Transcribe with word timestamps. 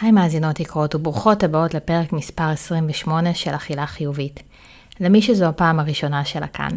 היי 0.00 0.10
מאזינות 0.10 0.60
יקרות 0.60 0.94
וברוכות 0.94 1.44
הבאות 1.44 1.74
לפרק 1.74 2.12
מספר 2.12 2.48
28 2.48 3.34
של 3.34 3.50
אכילה 3.50 3.86
חיובית. 3.86 4.42
למי 5.00 5.22
שזו 5.22 5.44
הפעם 5.44 5.80
הראשונה 5.80 6.24
שלה 6.24 6.46
כאן, 6.46 6.70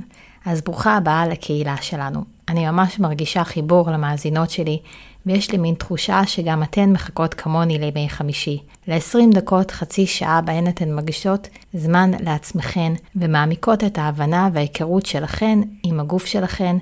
אז 0.46 0.62
ברוכה 0.62 0.98
הבאה 0.98 1.28
לקהילה 1.28 1.76
שלנו. 1.82 2.24
אני 2.50 2.66
ממש 2.66 3.00
מרגישה 3.00 3.44
חיבור 3.44 3.92
למאזינות 3.92 4.50
שלי, 4.50 4.80
ויש 5.26 5.52
לי 5.52 5.58
מין 5.58 5.76
תחושה 5.76 6.22
שגם 6.26 6.64
אתן 6.64 6.92
מחכות 6.92 7.34
כמוני 7.34 7.78
לימי 7.78 8.10
חמישי. 8.10 8.60
ל-20 8.88 9.36
דקות, 9.36 9.72
חצי 9.72 10.08
שעה 10.08 10.42
בהן 10.42 10.68
אתן 10.68 10.96
מגישות 10.96 11.48
זמן 11.74 12.12
לעצמכן, 12.20 12.94
ומעמיקות 13.16 13.84
את 13.84 13.98
ההבנה 13.98 14.50
וההיכרות 14.54 15.06
שלכן 15.06 15.60
עם 15.84 16.00
הגוף 16.00 16.26
שלכן, 16.26 16.76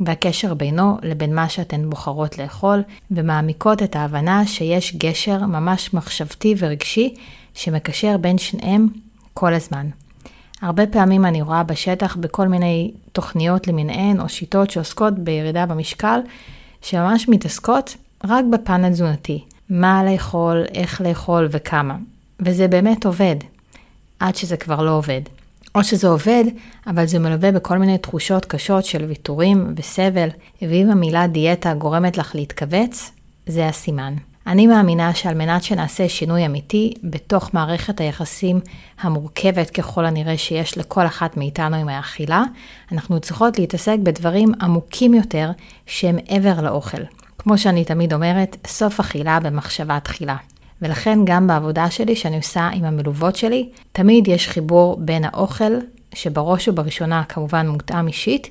והקשר 0.00 0.54
בינו 0.54 0.98
לבין 1.02 1.34
מה 1.34 1.48
שאתן 1.48 1.90
בוחרות 1.90 2.38
לאכול, 2.38 2.82
ומעמיקות 3.10 3.82
את 3.82 3.96
ההבנה 3.96 4.46
שיש 4.46 4.96
גשר 4.96 5.46
ממש 5.46 5.94
מחשבתי 5.94 6.54
ורגשי 6.58 7.14
שמקשר 7.54 8.16
בין 8.16 8.38
שניהם 8.38 8.88
כל 9.34 9.54
הזמן. 9.54 9.86
הרבה 10.62 10.86
פעמים 10.86 11.24
אני 11.24 11.42
רואה 11.42 11.62
בשטח 11.62 12.16
בכל 12.16 12.48
מיני 12.48 12.90
תוכניות 13.12 13.66
למיניהן 13.66 14.20
או 14.20 14.28
שיטות 14.28 14.70
שעוסקות 14.70 15.18
בירידה 15.18 15.66
במשקל, 15.66 16.20
שממש 16.82 17.28
מתעסקות 17.28 17.96
רק 18.24 18.44
בפן 18.52 18.84
התזונתי. 18.84 19.44
מה 19.70 20.04
לאכול, 20.04 20.64
איך 20.74 21.00
לאכול 21.00 21.48
וכמה. 21.50 21.96
וזה 22.40 22.68
באמת 22.68 23.06
עובד, 23.06 23.36
עד 24.20 24.36
שזה 24.36 24.56
כבר 24.56 24.82
לא 24.82 24.90
עובד. 24.90 25.20
או 25.76 25.84
שזה 25.84 26.08
עובד, 26.08 26.44
אבל 26.86 27.06
זה 27.06 27.18
מלווה 27.18 27.52
בכל 27.52 27.78
מיני 27.78 27.98
תחושות 27.98 28.44
קשות 28.44 28.84
של 28.84 29.04
ויתורים 29.04 29.74
וסבל, 29.76 30.28
ואם 30.62 30.90
המילה 30.90 31.26
דיאטה 31.26 31.74
גורמת 31.74 32.18
לך 32.18 32.34
להתכווץ, 32.34 33.10
זה 33.46 33.68
הסימן. 33.68 34.14
אני 34.46 34.66
מאמינה 34.66 35.14
שעל 35.14 35.34
מנת 35.34 35.62
שנעשה 35.62 36.08
שינוי 36.08 36.46
אמיתי 36.46 36.94
בתוך 37.04 37.54
מערכת 37.54 38.00
היחסים 38.00 38.60
המורכבת 39.00 39.70
ככל 39.70 40.06
הנראה 40.06 40.38
שיש 40.38 40.78
לכל 40.78 41.06
אחת 41.06 41.36
מאיתנו 41.36 41.76
עם 41.76 41.88
האכילה, 41.88 42.42
אנחנו 42.92 43.20
צריכות 43.20 43.58
להתעסק 43.58 43.96
בדברים 44.02 44.52
עמוקים 44.60 45.14
יותר 45.14 45.50
שהם 45.86 46.16
מעבר 46.16 46.60
לאוכל. 46.60 47.02
כמו 47.38 47.58
שאני 47.58 47.84
תמיד 47.84 48.12
אומרת, 48.12 48.56
סוף 48.66 49.00
אכילה 49.00 49.40
במחשבה 49.40 50.00
תחילה. 50.00 50.36
ולכן 50.82 51.18
גם 51.24 51.46
בעבודה 51.46 51.90
שלי 51.90 52.16
שאני 52.16 52.36
עושה 52.36 52.68
עם 52.72 52.84
המלוות 52.84 53.36
שלי, 53.36 53.68
תמיד 53.92 54.28
יש 54.28 54.48
חיבור 54.48 54.96
בין 55.00 55.24
האוכל, 55.24 55.72
שבראש 56.14 56.68
ובראשונה 56.68 57.24
כמובן 57.28 57.68
מותאם 57.68 58.08
אישית, 58.08 58.50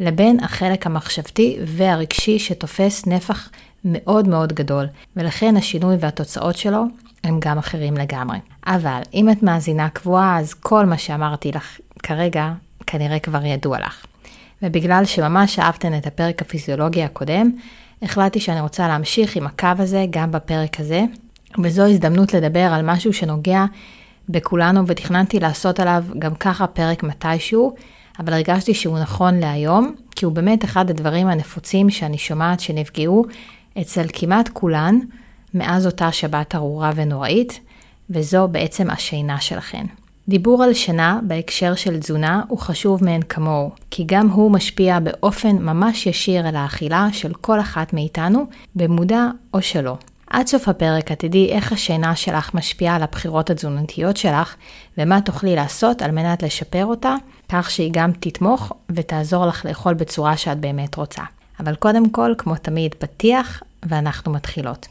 לבין 0.00 0.40
החלק 0.40 0.86
המחשבתי 0.86 1.56
והרגשי 1.66 2.38
שתופס 2.38 3.06
נפח 3.06 3.50
מאוד 3.84 4.28
מאוד 4.28 4.52
גדול, 4.52 4.86
ולכן 5.16 5.56
השינוי 5.56 5.96
והתוצאות 6.00 6.56
שלו 6.56 6.84
הם 7.24 7.40
גם 7.40 7.58
אחרים 7.58 7.94
לגמרי. 7.94 8.38
אבל 8.66 9.00
אם 9.14 9.30
את 9.30 9.42
מאזינה 9.42 9.88
קבועה, 9.88 10.38
אז 10.38 10.54
כל 10.54 10.86
מה 10.86 10.98
שאמרתי 10.98 11.52
לך 11.52 11.78
כרגע 12.02 12.52
כנראה 12.86 13.18
כבר 13.18 13.44
ידוע 13.44 13.78
לך. 13.78 14.06
ובגלל 14.62 15.04
שממש 15.04 15.58
אהבתן 15.58 15.98
את 15.98 16.06
הפרק 16.06 16.42
הפיזיולוגי 16.42 17.02
הקודם, 17.02 17.50
החלטתי 18.02 18.40
שאני 18.40 18.60
רוצה 18.60 18.88
להמשיך 18.88 19.36
עם 19.36 19.46
הקו 19.46 19.68
הזה 19.78 20.04
גם 20.10 20.32
בפרק 20.32 20.80
הזה, 20.80 21.04
וזו 21.62 21.86
הזדמנות 21.86 22.34
לדבר 22.34 22.60
על 22.72 22.82
משהו 22.84 23.12
שנוגע 23.12 23.64
בכולנו, 24.28 24.86
ותכננתי 24.86 25.40
לעשות 25.40 25.80
עליו 25.80 26.04
גם 26.18 26.34
ככה 26.34 26.66
פרק 26.66 27.02
מתישהו, 27.02 27.74
אבל 28.18 28.32
הרגשתי 28.32 28.74
שהוא 28.74 28.98
נכון 28.98 29.34
להיום, 29.38 29.94
כי 30.16 30.24
הוא 30.24 30.32
באמת 30.32 30.64
אחד 30.64 30.90
הדברים 30.90 31.26
הנפוצים 31.26 31.90
שאני 31.90 32.18
שומעת 32.18 32.60
שנפגעו 32.60 33.24
אצל 33.80 34.06
כמעט 34.12 34.48
כולן 34.52 34.98
מאז 35.54 35.86
אותה 35.86 36.12
שבת 36.12 36.54
ארורה 36.54 36.90
ונוראית, 36.94 37.60
וזו 38.10 38.48
בעצם 38.48 38.90
השינה 38.90 39.40
שלכן. 39.40 39.86
דיבור 40.28 40.62
על 40.62 40.74
שינה 40.74 41.20
בהקשר 41.22 41.74
של 41.74 41.98
תזונה 41.98 42.42
הוא 42.48 42.58
חשוב 42.58 43.04
מאין 43.04 43.22
כמוהו, 43.22 43.70
כי 43.90 44.04
גם 44.06 44.28
הוא 44.28 44.50
משפיע 44.50 45.00
באופן 45.00 45.56
ממש 45.56 46.06
ישיר 46.06 46.46
על 46.46 46.56
האכילה 46.56 47.08
של 47.12 47.34
כל 47.34 47.60
אחת 47.60 47.92
מאיתנו, 47.92 48.46
במודע 48.76 49.26
או 49.54 49.62
שלא. 49.62 49.96
עד 50.30 50.46
סוף 50.46 50.68
הפרק 50.68 51.12
את 51.12 51.18
תדעי 51.18 51.52
איך 51.52 51.72
השינה 51.72 52.16
שלך 52.16 52.54
משפיעה 52.54 52.96
על 52.96 53.02
הבחירות 53.02 53.50
התזונתיות 53.50 54.16
שלך, 54.16 54.56
ומה 54.98 55.20
תוכלי 55.20 55.56
לעשות 55.56 56.02
על 56.02 56.10
מנת 56.10 56.42
לשפר 56.42 56.86
אותה, 56.86 57.14
כך 57.48 57.70
שהיא 57.70 57.90
גם 57.92 58.12
תתמוך 58.20 58.72
ותעזור 58.90 59.46
לך 59.46 59.64
לאכול 59.64 59.94
בצורה 59.94 60.36
שאת 60.36 60.60
באמת 60.60 60.94
רוצה. 60.94 61.22
אבל 61.60 61.74
קודם 61.74 62.10
כל, 62.10 62.34
כמו 62.38 62.54
תמיד, 62.56 62.94
פתיח, 62.94 63.62
ואנחנו 63.82 64.32
מתחילות. 64.32 64.88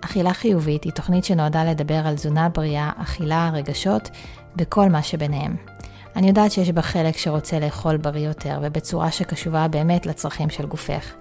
אכילה 0.00 0.32
חיובית 0.34 0.84
היא 0.84 0.92
תוכנית 0.92 1.24
שנועדה 1.24 1.64
לדבר 1.64 2.06
על 2.06 2.14
תזונה 2.14 2.48
בריאה, 2.48 2.90
אכילה, 2.96 3.50
רגשות 3.54 4.10
וכל 4.58 4.88
מה 4.88 5.02
שביניהם. 5.02 5.71
אני 6.16 6.28
יודעת 6.28 6.52
שיש 6.52 6.70
בה 6.70 6.82
חלק 6.82 7.16
שרוצה 7.16 7.58
לאכול 7.58 7.96
בריא 7.96 8.28
יותר 8.28 8.58
ובצורה 8.62 9.10
שקשובה 9.10 9.68
באמת 9.68 10.06
לצרכים 10.06 10.50
של 10.50 10.66
גופך. 10.66 11.12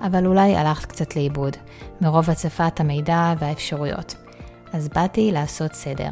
אבל 0.00 0.26
אולי 0.26 0.56
הלכת 0.56 0.86
קצת 0.86 1.16
לאיבוד, 1.16 1.56
מרוב 2.00 2.30
הצפת 2.30 2.80
המידע 2.80 3.34
והאפשרויות. 3.38 4.14
אז 4.72 4.88
באתי 4.88 5.32
לעשות 5.32 5.72
סדר. 5.72 6.10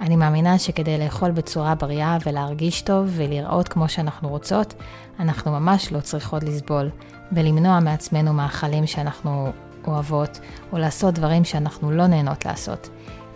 אני 0.00 0.16
מאמינה 0.16 0.58
שכדי 0.58 0.98
לאכול 0.98 1.30
בצורה 1.30 1.74
בריאה 1.74 2.18
ולהרגיש 2.26 2.82
טוב 2.82 3.06
ולראות 3.16 3.68
כמו 3.68 3.88
שאנחנו 3.88 4.28
רוצות, 4.28 4.74
אנחנו 5.20 5.52
ממש 5.52 5.92
לא 5.92 6.00
צריכות 6.00 6.42
לסבול 6.42 6.90
ולמנוע 7.32 7.80
מעצמנו 7.80 8.32
מאכלים 8.32 8.86
שאנחנו 8.86 9.52
אוהבות, 9.86 10.40
או 10.72 10.78
לעשות 10.78 11.14
דברים 11.14 11.44
שאנחנו 11.44 11.90
לא 11.90 12.06
נהנות 12.06 12.44
לעשות, 12.44 12.88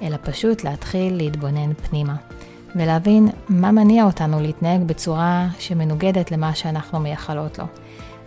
אלא 0.02 0.16
פשוט 0.22 0.64
להתחיל 0.64 1.16
להתבונן 1.16 1.74
פנימה, 1.74 2.16
ולהבין 2.76 3.28
מה 3.48 3.72
מניע 3.72 4.04
אותנו 4.04 4.40
להתנהג 4.40 4.82
בצורה 4.82 5.46
שמנוגדת 5.58 6.30
למה 6.30 6.54
שאנחנו 6.54 7.00
מייחלות 7.00 7.58
לו. 7.58 7.64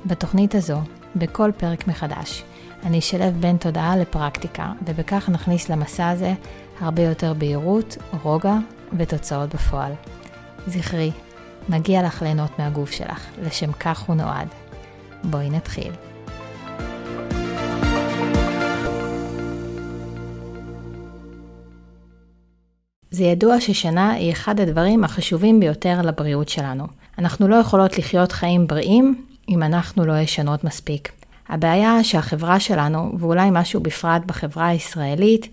בתוכנית 0.06 0.56
הזו, 0.56 0.78
בכל 1.16 1.52
פרק 1.58 1.88
מחדש, 1.88 2.44
אני 2.84 3.00
אשלב 3.00 3.38
בין 3.40 3.58
תודעה 3.58 3.98
לפרקטיקה, 3.98 4.72
ובכך 4.86 5.30
נכניס 5.30 5.70
למסע 5.70 6.10
הזה 6.10 6.34
הרבה 6.80 7.04
יותר 7.04 7.34
בהירות, 7.34 7.98
רוגע 8.24 8.56
ותוצאות 8.98 9.56
בפועל. 9.56 9.92
זכרי, 10.68 11.12
מגיע 11.70 12.04
לך 12.04 12.22
ליהנות 12.22 12.60
מהגוף 12.60 12.92
שלך, 12.92 13.26
לשם 13.42 13.72
כך 13.72 14.00
הוא 14.00 14.16
נועד. 14.16 14.48
בואי 15.24 15.50
נתחיל. 15.50 16.11
זה 23.12 23.24
ידוע 23.24 23.62
ששינה 23.62 24.12
היא 24.12 24.32
אחד 24.32 24.60
הדברים 24.60 25.04
החשובים 25.04 25.60
ביותר 25.60 26.02
לבריאות 26.02 26.50
שלנו. 26.50 26.88
אנחנו 27.18 27.48
לא 27.48 27.56
יכולות 27.56 27.98
לחיות 27.98 28.32
חיים 28.32 28.68
בריאים 28.68 29.26
אם 29.50 29.64
אנחנו 29.64 30.06
לא 30.06 30.20
ישנות 30.20 30.64
מספיק. 30.64 31.12
הבעיה 31.50 32.04
שהחברה 32.04 32.60
שלנו, 32.60 33.12
ואולי 33.20 33.50
משהו 33.52 33.80
בפרט 33.80 34.22
בחברה 34.26 34.68
הישראלית, 34.68 35.48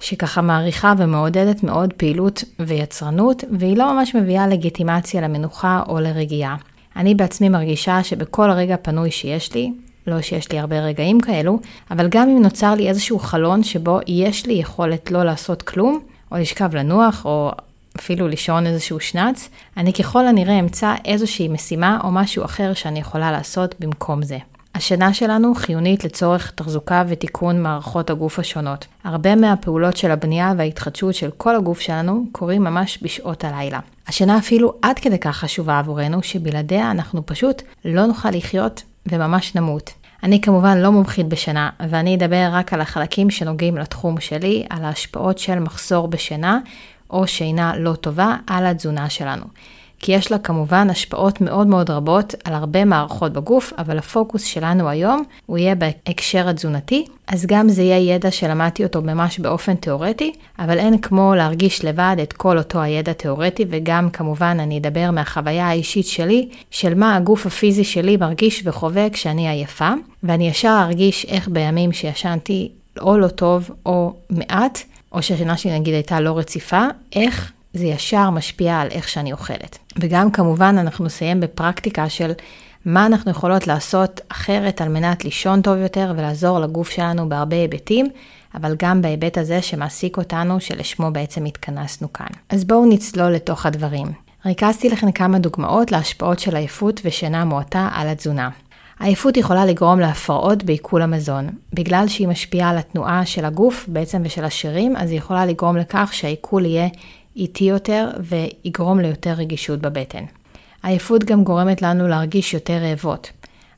שככה 0.00 0.42
מעריכה 0.42 0.92
ומעודדת 0.98 1.62
מאוד 1.62 1.92
פעילות 1.92 2.44
ויצרנות, 2.58 3.44
והיא 3.58 3.76
לא 3.76 3.92
ממש 3.94 4.14
מביאה 4.14 4.46
לגיטימציה 4.46 5.20
למנוחה 5.20 5.82
או 5.88 6.00
לרגיעה. 6.00 6.56
אני 6.96 7.14
בעצמי 7.14 7.48
מרגישה 7.48 8.02
שבכל 8.04 8.50
רגע 8.50 8.76
פנוי 8.82 9.10
שיש 9.10 9.54
לי, 9.54 9.72
לא 10.06 10.20
שיש 10.20 10.52
לי 10.52 10.58
הרבה 10.58 10.80
רגעים 10.80 11.20
כאלו, 11.20 11.58
אבל 11.90 12.08
גם 12.08 12.28
אם 12.28 12.42
נוצר 12.42 12.74
לי 12.74 12.88
איזשהו 12.88 13.18
חלון 13.18 13.62
שבו 13.62 13.98
יש 14.06 14.46
לי 14.46 14.52
יכולת 14.52 15.10
לא 15.10 15.22
לעשות 15.22 15.62
כלום, 15.62 16.00
או 16.32 16.36
לשכב 16.36 16.74
לנוח, 16.74 17.24
או 17.24 17.52
אפילו 17.98 18.28
לישון 18.28 18.66
איזשהו 18.66 19.00
שנץ, 19.00 19.48
אני 19.76 19.92
ככל 19.92 20.26
הנראה 20.26 20.60
אמצא 20.60 20.94
איזושהי 21.04 21.48
משימה 21.48 21.98
או 22.04 22.10
משהו 22.10 22.44
אחר 22.44 22.74
שאני 22.74 23.00
יכולה 23.00 23.32
לעשות 23.32 23.74
במקום 23.80 24.22
זה. 24.22 24.38
השינה 24.74 25.14
שלנו 25.14 25.54
חיונית 25.54 26.04
לצורך 26.04 26.50
תחזוקה 26.50 27.04
ותיקון 27.08 27.62
מערכות 27.62 28.10
הגוף 28.10 28.38
השונות. 28.38 28.86
הרבה 29.04 29.36
מהפעולות 29.36 29.96
של 29.96 30.10
הבנייה 30.10 30.52
וההתחדשות 30.56 31.14
של 31.14 31.30
כל 31.36 31.56
הגוף 31.56 31.80
שלנו 31.80 32.24
קורים 32.32 32.64
ממש 32.64 32.98
בשעות 33.02 33.44
הלילה. 33.44 33.80
השינה 34.08 34.38
אפילו 34.38 34.74
עד 34.82 34.98
כדי 34.98 35.18
כך 35.18 35.36
חשובה 35.36 35.78
עבורנו, 35.78 36.22
שבלעדיה 36.22 36.90
אנחנו 36.90 37.26
פשוט 37.26 37.62
לא 37.84 38.06
נוכל 38.06 38.30
לחיות 38.30 38.82
וממש 39.06 39.54
נמות. 39.54 39.90
אני 40.22 40.40
כמובן 40.40 40.78
לא 40.78 40.92
מומחית 40.92 41.28
בשינה, 41.28 41.70
ואני 41.88 42.14
אדבר 42.14 42.48
רק 42.52 42.72
על 42.72 42.80
החלקים 42.80 43.30
שנוגעים 43.30 43.76
לתחום 43.76 44.20
שלי, 44.20 44.66
על 44.70 44.84
ההשפעות 44.84 45.38
של 45.38 45.58
מחסור 45.58 46.08
בשינה 46.08 46.58
או 47.10 47.26
שינה 47.26 47.76
לא 47.76 47.94
טובה 47.94 48.36
על 48.46 48.66
התזונה 48.66 49.10
שלנו. 49.10 49.44
כי 50.00 50.12
יש 50.12 50.32
לה 50.32 50.38
כמובן 50.38 50.90
השפעות 50.90 51.40
מאוד 51.40 51.66
מאוד 51.66 51.90
רבות 51.90 52.34
על 52.44 52.54
הרבה 52.54 52.84
מערכות 52.84 53.32
בגוף, 53.32 53.72
אבל 53.78 53.98
הפוקוס 53.98 54.44
שלנו 54.44 54.88
היום 54.88 55.24
הוא 55.46 55.58
יהיה 55.58 55.74
בהקשר 55.74 56.48
התזונתי, 56.48 57.04
אז 57.26 57.46
גם 57.46 57.68
זה 57.68 57.82
יהיה 57.82 58.14
ידע 58.14 58.30
שלמדתי 58.30 58.84
אותו 58.84 59.02
ממש 59.02 59.38
באופן 59.38 59.74
תיאורטי, 59.74 60.32
אבל 60.58 60.78
אין 60.78 60.98
כמו 60.98 61.34
להרגיש 61.34 61.84
לבד 61.84 62.16
את 62.22 62.32
כל 62.32 62.58
אותו 62.58 62.80
הידע 62.80 63.12
תיאורטי, 63.12 63.64
וגם 63.70 64.10
כמובן 64.10 64.56
אני 64.60 64.78
אדבר 64.78 65.10
מהחוויה 65.10 65.68
האישית 65.68 66.06
שלי, 66.06 66.48
של 66.70 66.94
מה 66.94 67.16
הגוף 67.16 67.46
הפיזי 67.46 67.84
שלי 67.84 68.16
מרגיש 68.16 68.62
וחווה 68.64 69.10
כשאני 69.10 69.48
עייפה, 69.48 69.90
ואני 70.22 70.48
ישר 70.48 70.80
ארגיש 70.86 71.24
איך 71.24 71.48
בימים 71.48 71.92
שישנתי 71.92 72.68
או 73.00 73.18
לא 73.18 73.28
טוב 73.28 73.70
או 73.86 74.14
מעט, 74.30 74.78
או 75.12 75.22
שהשינה 75.22 75.56
שלי 75.56 75.78
נגיד 75.78 75.94
הייתה 75.94 76.20
לא 76.20 76.38
רציפה, 76.38 76.84
איך 77.12 77.52
זה 77.74 77.86
ישר 77.86 78.30
משפיע 78.30 78.80
על 78.80 78.88
איך 78.90 79.08
שאני 79.08 79.32
אוכלת. 79.32 79.78
וגם 79.98 80.30
כמובן 80.30 80.76
אנחנו 80.78 81.04
נסיים 81.04 81.40
בפרקטיקה 81.40 82.08
של 82.08 82.32
מה 82.84 83.06
אנחנו 83.06 83.30
יכולות 83.30 83.66
לעשות 83.66 84.20
אחרת 84.28 84.80
על 84.80 84.88
מנת 84.88 85.24
לישון 85.24 85.62
טוב 85.62 85.78
יותר 85.78 86.12
ולעזור 86.16 86.58
לגוף 86.58 86.90
שלנו 86.90 87.28
בהרבה 87.28 87.56
היבטים, 87.56 88.06
אבל 88.54 88.74
גם 88.78 89.02
בהיבט 89.02 89.38
הזה 89.38 89.62
שמעסיק 89.62 90.16
אותנו, 90.16 90.60
שלשמו 90.60 91.10
בעצם 91.12 91.44
התכנסנו 91.44 92.12
כאן. 92.12 92.26
אז 92.48 92.64
בואו 92.64 92.86
נצלול 92.86 93.32
לתוך 93.32 93.66
הדברים. 93.66 94.06
ריכזתי 94.46 94.88
לכם 94.88 95.12
כמה 95.12 95.38
דוגמאות 95.38 95.92
להשפעות 95.92 96.38
של 96.38 96.56
עייפות 96.56 97.00
ושינה 97.04 97.44
מועטה 97.44 97.88
על 97.92 98.08
התזונה. 98.08 98.50
עייפות 99.00 99.36
יכולה 99.36 99.66
לגרום 99.66 100.00
להפרעות 100.00 100.64
בעיכול 100.64 101.02
המזון. 101.02 101.48
בגלל 101.72 102.08
שהיא 102.08 102.28
משפיעה 102.28 102.70
על 102.70 102.78
התנועה 102.78 103.26
של 103.26 103.44
הגוף 103.44 103.84
בעצם 103.88 104.22
ושל 104.24 104.44
השרירים, 104.44 104.96
אז 104.96 105.10
היא 105.10 105.18
יכולה 105.18 105.46
לגרום 105.46 105.76
לכך 105.76 106.10
שהעיכול 106.12 106.64
יהיה 106.64 106.88
איטי 107.40 107.64
יותר 107.64 108.10
ויגרום 108.20 109.00
ליותר 109.00 109.32
רגישות 109.32 109.80
בבטן. 109.80 110.24
עייפות 110.82 111.24
גם 111.24 111.44
גורמת 111.44 111.82
לנו 111.82 112.08
להרגיש 112.08 112.54
יותר 112.54 112.78
רעבות. 112.82 113.30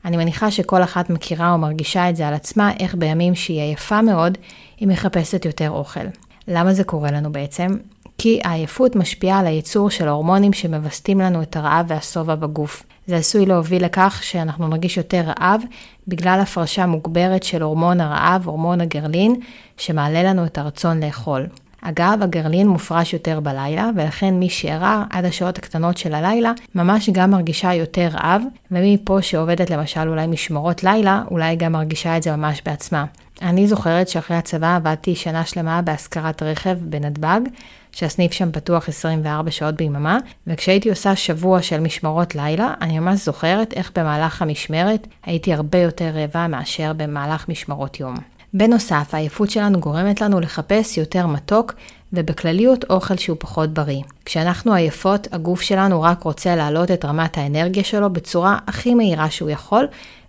אני 0.05 0.17
מניחה 0.17 0.51
שכל 0.51 0.83
אחת 0.83 1.09
מכירה 1.09 1.51
או 1.51 1.57
מרגישה 1.57 2.09
את 2.09 2.15
זה 2.15 2.27
על 2.27 2.33
עצמה, 2.33 2.71
איך 2.79 2.95
בימים 2.95 3.35
שהיא 3.35 3.61
עייפה 3.61 4.01
מאוד, 4.01 4.37
היא 4.79 4.87
מחפשת 4.87 5.45
יותר 5.45 5.69
אוכל. 5.69 6.05
למה 6.47 6.73
זה 6.73 6.83
קורה 6.83 7.11
לנו 7.11 7.31
בעצם? 7.31 7.67
כי 8.17 8.39
העייפות 8.43 8.95
משפיעה 8.95 9.39
על 9.39 9.47
הייצור 9.47 9.89
של 9.89 10.07
ההורמונים 10.07 10.53
שמווסתים 10.53 11.19
לנו 11.19 11.41
את 11.41 11.55
הרעב 11.55 11.85
והשובע 11.89 12.35
בגוף. 12.35 12.83
זה 13.07 13.15
עשוי 13.15 13.45
להוביל 13.45 13.85
לכך 13.85 14.19
שאנחנו 14.23 14.67
נרגיש 14.67 14.97
יותר 14.97 15.21
רעב 15.25 15.61
בגלל 16.07 16.39
הפרשה 16.41 16.85
מוגברת 16.85 17.43
של 17.43 17.61
הורמון 17.61 18.01
הרעב, 18.01 18.47
הורמון 18.47 18.81
הגרלין, 18.81 19.35
שמעלה 19.77 20.23
לנו 20.23 20.45
את 20.45 20.57
הרצון 20.57 21.03
לאכול. 21.03 21.47
אגב, 21.83 22.17
הגרלין 22.21 22.67
מופרש 22.67 23.13
יותר 23.13 23.39
בלילה, 23.39 23.89
ולכן 23.95 24.33
מי 24.33 24.49
שערה 24.49 25.03
עד 25.09 25.25
השעות 25.25 25.57
הקטנות 25.57 25.97
של 25.97 26.13
הלילה, 26.13 26.51
ממש 26.75 27.09
גם 27.09 27.31
מרגישה 27.31 27.73
יותר 27.73 28.07
רעב, 28.11 28.41
ומפה 28.71 29.21
שעובדת 29.21 29.69
למשל 29.69 30.07
אולי 30.07 30.27
משמרות 30.27 30.83
לילה, 30.83 31.23
אולי 31.31 31.55
גם 31.55 31.71
מרגישה 31.71 32.17
את 32.17 32.23
זה 32.23 32.35
ממש 32.35 32.61
בעצמה. 32.65 33.05
אני 33.41 33.67
זוכרת 33.67 34.07
שאחרי 34.07 34.37
הצבא 34.37 34.75
עבדתי 34.75 35.15
שנה 35.15 35.45
שלמה 35.45 35.81
בהשכרת 35.81 36.43
רכב 36.43 36.77
בנתב"ג, 36.81 37.39
שהסניף 37.91 38.31
שם 38.31 38.51
פתוח 38.51 38.89
24 38.89 39.51
שעות 39.51 39.75
ביממה, 39.75 40.17
וכשהייתי 40.47 40.89
עושה 40.89 41.15
שבוע 41.15 41.61
של 41.61 41.79
משמרות 41.79 42.35
לילה, 42.35 42.73
אני 42.81 42.99
ממש 42.99 43.25
זוכרת 43.25 43.73
איך 43.73 43.91
במהלך 43.95 44.41
המשמרת 44.41 45.07
הייתי 45.25 45.53
הרבה 45.53 45.77
יותר 45.77 46.09
רעבה 46.13 46.47
מאשר 46.47 46.93
במהלך 46.97 47.49
משמרות 47.49 47.99
יום. 47.99 48.15
בנוסף, 48.53 49.09
העייפות 49.13 49.49
שלנו 49.49 49.79
גורמת 49.79 50.21
לנו 50.21 50.39
לחפש 50.39 50.97
יותר 50.97 51.27
מתוק 51.27 51.73
ובכלליות 52.13 52.85
אוכל 52.89 53.17
שהוא 53.17 53.37
פחות 53.39 53.69
בריא. 53.69 54.01
כשאנחנו 54.25 54.73
עייפות, 54.73 55.27
הגוף 55.31 55.61
שלנו 55.61 56.01
רק 56.01 56.23
רוצה 56.23 56.55
להעלות 56.55 56.91
את 56.91 57.05
רמת 57.05 57.37
האנרגיה 57.37 57.83
שלו 57.83 58.13
בצורה 58.13 58.57
הכי 58.67 58.93
מהירה 58.93 59.29
שהוא 59.29 59.49
יכול, 59.49 59.87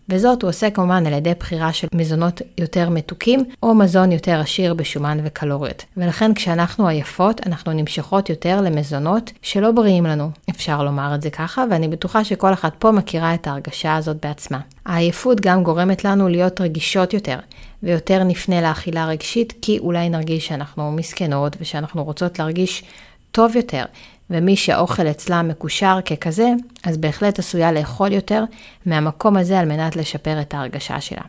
וזאת 0.08 0.42
הוא 0.42 0.48
עושה 0.48 0.70
כמובן 0.70 1.06
על 1.06 1.12
ידי 1.12 1.32
בחירה 1.40 1.72
של 1.72 1.88
מזונות 1.94 2.42
יותר 2.58 2.90
מתוקים, 2.90 3.44
או 3.62 3.74
מזון 3.74 4.12
יותר 4.12 4.40
עשיר 4.40 4.74
בשומן 4.74 5.18
וקלוריות. 5.24 5.84
ולכן 5.96 6.34
כשאנחנו 6.34 6.88
עייפות, 6.88 7.46
אנחנו 7.46 7.72
נמשכות 7.72 8.30
יותר 8.30 8.60
למזונות 8.60 9.32
שלא 9.42 9.70
בריאים 9.70 10.06
לנו, 10.06 10.30
אפשר 10.50 10.82
לומר 10.82 11.14
את 11.14 11.22
זה 11.22 11.30
ככה, 11.30 11.64
ואני 11.70 11.88
בטוחה 11.88 12.24
שכל 12.24 12.52
אחת 12.52 12.72
פה 12.78 12.90
מכירה 12.90 13.34
את 13.34 13.46
ההרגשה 13.46 13.96
הזאת 13.96 14.16
בעצמה. 14.22 14.58
העייפות 14.86 15.40
גם 15.40 15.62
גורמת 15.62 16.04
לנו 16.04 16.28
להיות 16.28 16.60
רגישות 16.60 17.14
יותר, 17.14 17.38
ויותר 17.84 18.24
נפנה 18.24 18.60
לאכילה 18.60 19.06
רגשית, 19.06 19.52
כי 19.62 19.78
אולי 19.78 20.08
נרגיש 20.08 20.46
שאנחנו 20.46 20.92
מסכנות 20.92 21.56
ושאנחנו 21.60 22.04
רוצות 22.04 22.38
להרגיש 22.38 22.82
טוב 23.30 23.56
יותר. 23.56 23.84
ומי 24.30 24.56
שהאוכל 24.56 25.06
אצלה 25.06 25.42
מקושר 25.42 25.98
ככזה, 26.04 26.48
אז 26.84 26.96
בהחלט 26.96 27.38
עשויה 27.38 27.72
לאכול 27.72 28.12
יותר 28.12 28.44
מהמקום 28.86 29.36
הזה 29.36 29.58
על 29.58 29.68
מנת 29.68 29.96
לשפר 29.96 30.40
את 30.40 30.54
ההרגשה 30.54 31.00
שלה. 31.00 31.22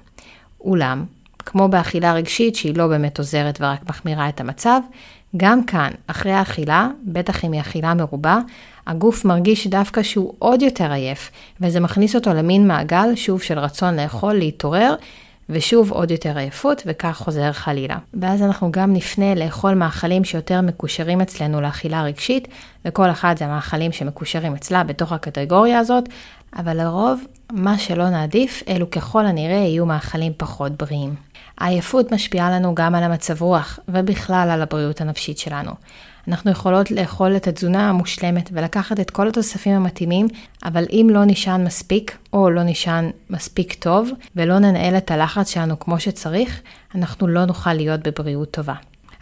אולם, 0.61 1.05
כמו 1.39 1.67
באכילה 1.67 2.13
רגשית 2.13 2.55
שהיא 2.55 2.77
לא 2.77 2.87
באמת 2.87 3.17
עוזרת 3.17 3.57
ורק 3.61 3.89
מחמירה 3.89 4.29
את 4.29 4.41
המצב, 4.41 4.79
גם 5.37 5.65
כאן, 5.65 5.91
אחרי 6.07 6.31
האכילה, 6.31 6.89
בטח 7.03 7.45
אם 7.45 7.51
היא 7.51 7.61
אכילה 7.61 7.93
מרובה, 7.93 8.39
הגוף 8.87 9.25
מרגיש 9.25 9.67
דווקא 9.67 10.03
שהוא 10.03 10.33
עוד 10.39 10.61
יותר 10.61 10.91
עייף, 10.91 11.31
וזה 11.61 11.79
מכניס 11.79 12.15
אותו 12.15 12.33
למין 12.33 12.67
מעגל, 12.67 13.15
שוב, 13.15 13.41
של 13.41 13.59
רצון 13.59 13.95
לאכול, 13.99 14.33
להתעורר, 14.33 14.95
ושוב 15.49 15.91
עוד 15.91 16.11
יותר 16.11 16.37
עייפות, 16.37 16.83
וכך 16.85 17.17
חוזר 17.17 17.51
חלילה. 17.51 17.97
ואז 18.21 18.41
אנחנו 18.41 18.71
גם 18.71 18.93
נפנה 18.93 19.35
לאכול 19.35 19.73
מאכלים 19.73 20.23
שיותר 20.23 20.61
מקושרים 20.61 21.21
אצלנו 21.21 21.61
לאכילה 21.61 22.03
רגשית, 22.03 22.47
וכל 22.85 23.11
אחד 23.11 23.35
זה 23.37 23.45
המאכלים 23.45 23.91
שמקושרים 23.91 24.53
אצלה 24.53 24.83
בתוך 24.83 25.11
הקטגוריה 25.11 25.79
הזאת, 25.79 26.09
אבל 26.55 26.77
לרוב, 26.77 27.23
מה 27.51 27.77
שלא 27.77 28.09
נעדיף, 28.09 28.63
אלו 28.67 28.89
ככל 28.89 29.25
הנראה 29.25 29.55
יהיו 29.55 29.85
מאכלים 29.85 30.33
פחות 30.37 30.71
בריאים. 30.71 31.15
העייפות 31.57 32.11
משפיעה 32.11 32.51
לנו 32.51 32.75
גם 32.75 32.95
על 32.95 33.03
המצב 33.03 33.41
רוח, 33.41 33.79
ובכלל 33.87 34.49
על 34.51 34.61
הבריאות 34.61 35.01
הנפשית 35.01 35.37
שלנו. 35.37 35.71
אנחנו 36.27 36.51
יכולות 36.51 36.91
לאכול 36.91 37.35
את 37.35 37.47
התזונה 37.47 37.89
המושלמת 37.89 38.49
ולקחת 38.53 38.99
את 38.99 39.09
כל 39.09 39.27
התוספים 39.27 39.73
המתאימים, 39.73 40.27
אבל 40.63 40.85
אם 40.91 41.07
לא 41.11 41.25
נשען 41.25 41.63
מספיק, 41.63 42.17
או 42.33 42.49
לא 42.49 42.63
נשען 42.63 43.11
מספיק 43.29 43.73
טוב, 43.73 44.09
ולא 44.35 44.59
ננהל 44.59 44.97
את 44.97 45.11
הלחץ 45.11 45.49
שלנו 45.49 45.79
כמו 45.79 45.99
שצריך, 45.99 46.61
אנחנו 46.95 47.27
לא 47.27 47.45
נוכל 47.45 47.73
להיות 47.73 48.07
בבריאות 48.07 48.51
טובה. 48.51 48.73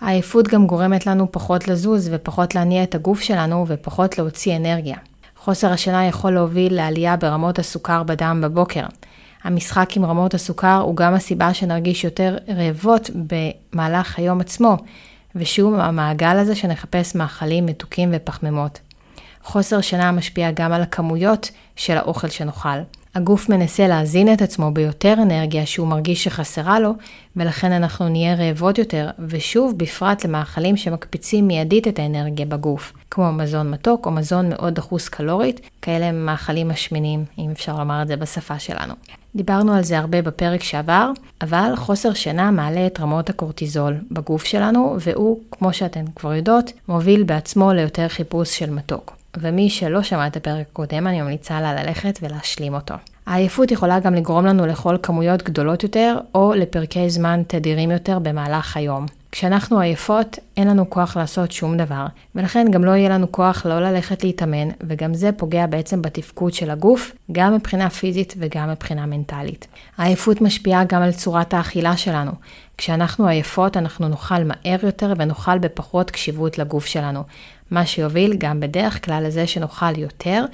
העייפות 0.01 0.47
גם 0.47 0.67
גורמת 0.67 1.05
לנו 1.07 1.31
פחות 1.31 1.67
לזוז 1.67 2.09
ופחות 2.13 2.55
להניע 2.55 2.83
את 2.83 2.95
הגוף 2.95 3.21
שלנו 3.21 3.65
ופחות 3.67 4.17
להוציא 4.17 4.55
אנרגיה. 4.55 4.97
חוסר 5.37 5.71
השינה 5.71 6.05
יכול 6.05 6.31
להוביל 6.31 6.73
לעלייה 6.73 7.15
ברמות 7.15 7.59
הסוכר 7.59 8.03
בדם 8.03 8.41
בבוקר. 8.43 8.85
המשחק 9.43 9.97
עם 9.97 10.05
רמות 10.05 10.33
הסוכר 10.33 10.81
הוא 10.81 10.95
גם 10.95 11.13
הסיבה 11.13 11.53
שנרגיש 11.53 12.03
יותר 12.03 12.37
רעבות 12.57 13.09
במהלך 13.73 14.19
היום 14.19 14.41
עצמו, 14.41 14.77
ושוב 15.35 15.73
המעגל 15.79 16.37
הזה 16.37 16.55
שנחפש 16.55 17.15
מאכלים 17.15 17.65
מתוקים 17.65 18.09
ופחמימות. 18.13 18.79
חוסר 19.43 19.81
שינה 19.81 20.11
משפיע 20.11 20.51
גם 20.51 20.73
על 20.73 20.81
הכמויות 20.81 21.51
של 21.75 21.97
האוכל 21.97 22.29
שנאכל. 22.29 22.79
הגוף 23.15 23.49
מנסה 23.49 23.87
להזין 23.87 24.33
את 24.33 24.41
עצמו 24.41 24.71
ביותר 24.71 25.13
אנרגיה 25.21 25.65
שהוא 25.65 25.87
מרגיש 25.87 26.23
שחסרה 26.23 26.79
לו, 26.79 26.93
ולכן 27.35 27.71
אנחנו 27.71 28.09
נהיה 28.09 28.35
רעבות 28.35 28.77
יותר, 28.77 29.09
ושוב, 29.27 29.77
בפרט 29.77 30.25
למאכלים 30.25 30.77
שמקפיצים 30.77 31.47
מיידית 31.47 31.87
את 31.87 31.99
האנרגיה 31.99 32.45
בגוף, 32.45 32.93
כמו 33.11 33.31
מזון 33.31 33.71
מתוק 33.71 34.05
או 34.05 34.11
מזון 34.11 34.49
מאוד 34.49 34.75
דחוס 34.75 35.09
קלורית, 35.09 35.61
כאלה 35.81 36.05
הם 36.05 36.25
מאכלים 36.25 36.69
משמינים, 36.69 37.25
אם 37.37 37.51
אפשר 37.51 37.77
לומר 37.77 38.01
את 38.01 38.07
זה 38.07 38.15
בשפה 38.15 38.59
שלנו. 38.59 38.93
דיברנו 39.35 39.73
על 39.73 39.83
זה 39.83 39.99
הרבה 39.99 40.21
בפרק 40.21 40.63
שעבר, 40.63 41.11
אבל 41.41 41.71
חוסר 41.75 42.13
שינה 42.13 42.51
מעלה 42.51 42.87
את 42.87 42.99
רמות 42.99 43.29
הקורטיזול 43.29 43.95
בגוף 44.11 44.45
שלנו, 44.45 44.95
והוא, 44.99 45.39
כמו 45.51 45.73
שאתן 45.73 46.05
כבר 46.15 46.33
יודעות, 46.33 46.71
מוביל 46.87 47.23
בעצמו 47.23 47.73
ליותר 47.73 48.07
חיפוש 48.07 48.59
של 48.59 48.69
מתוק. 48.69 49.22
ומי 49.37 49.69
שלא 49.69 50.03
שמע 50.03 50.27
את 50.27 50.37
הפרק 50.37 50.65
הקודם, 50.71 51.07
אני 51.07 51.21
ממליצה 51.21 51.61
לה 51.61 51.83
ללכת 51.83 52.19
ולהשלים 52.21 52.73
אותו. 52.73 52.95
העייפות 53.25 53.71
יכולה 53.71 53.99
גם 53.99 54.13
לגרום 54.13 54.45
לנו 54.45 54.65
לאכול 54.65 54.97
כמויות 55.03 55.43
גדולות 55.43 55.83
יותר, 55.83 56.17
או 56.35 56.53
לפרקי 56.53 57.09
זמן 57.09 57.41
תדירים 57.47 57.91
יותר 57.91 58.19
במהלך 58.19 58.77
היום. 58.77 59.05
כשאנחנו 59.31 59.79
עייפות, 59.79 60.39
אין 60.57 60.67
לנו 60.67 60.89
כוח 60.89 61.17
לעשות 61.17 61.51
שום 61.51 61.77
דבר, 61.77 62.05
ולכן 62.35 62.71
גם 62.71 62.83
לא 62.83 62.91
יהיה 62.91 63.09
לנו 63.09 63.31
כוח 63.31 63.65
לא 63.65 63.79
ללכת 63.79 64.23
להתאמן, 64.23 64.69
וגם 64.81 65.13
זה 65.13 65.31
פוגע 65.31 65.67
בעצם 65.67 66.01
בתפקוד 66.01 66.53
של 66.53 66.69
הגוף, 66.69 67.11
גם 67.31 67.53
מבחינה 67.53 67.89
פיזית 67.89 68.33
וגם 68.37 68.69
מבחינה 68.69 69.05
מנטלית. 69.05 69.67
העייפות 69.97 70.41
משפיעה 70.41 70.83
גם 70.83 71.01
על 71.01 71.11
צורת 71.11 71.53
האכילה 71.53 71.97
שלנו. 71.97 72.31
כשאנחנו 72.77 73.27
עייפות, 73.27 73.77
אנחנו 73.77 74.07
נאכל 74.07 74.43
מהר 74.43 74.85
יותר 74.85 75.13
ונאכל 75.17 75.57
בפחות 75.57 76.11
קשיבות 76.11 76.57
לגוף 76.57 76.85
שלנו, 76.85 77.23
מה 77.73 77.85
שיוביל 77.85 78.35
גם 78.37 78.59
בדרך 78.59 79.05
כלל 79.05 79.23
לזה 79.27 79.47
שנאכל 79.47 79.99
יותר, 79.99 80.45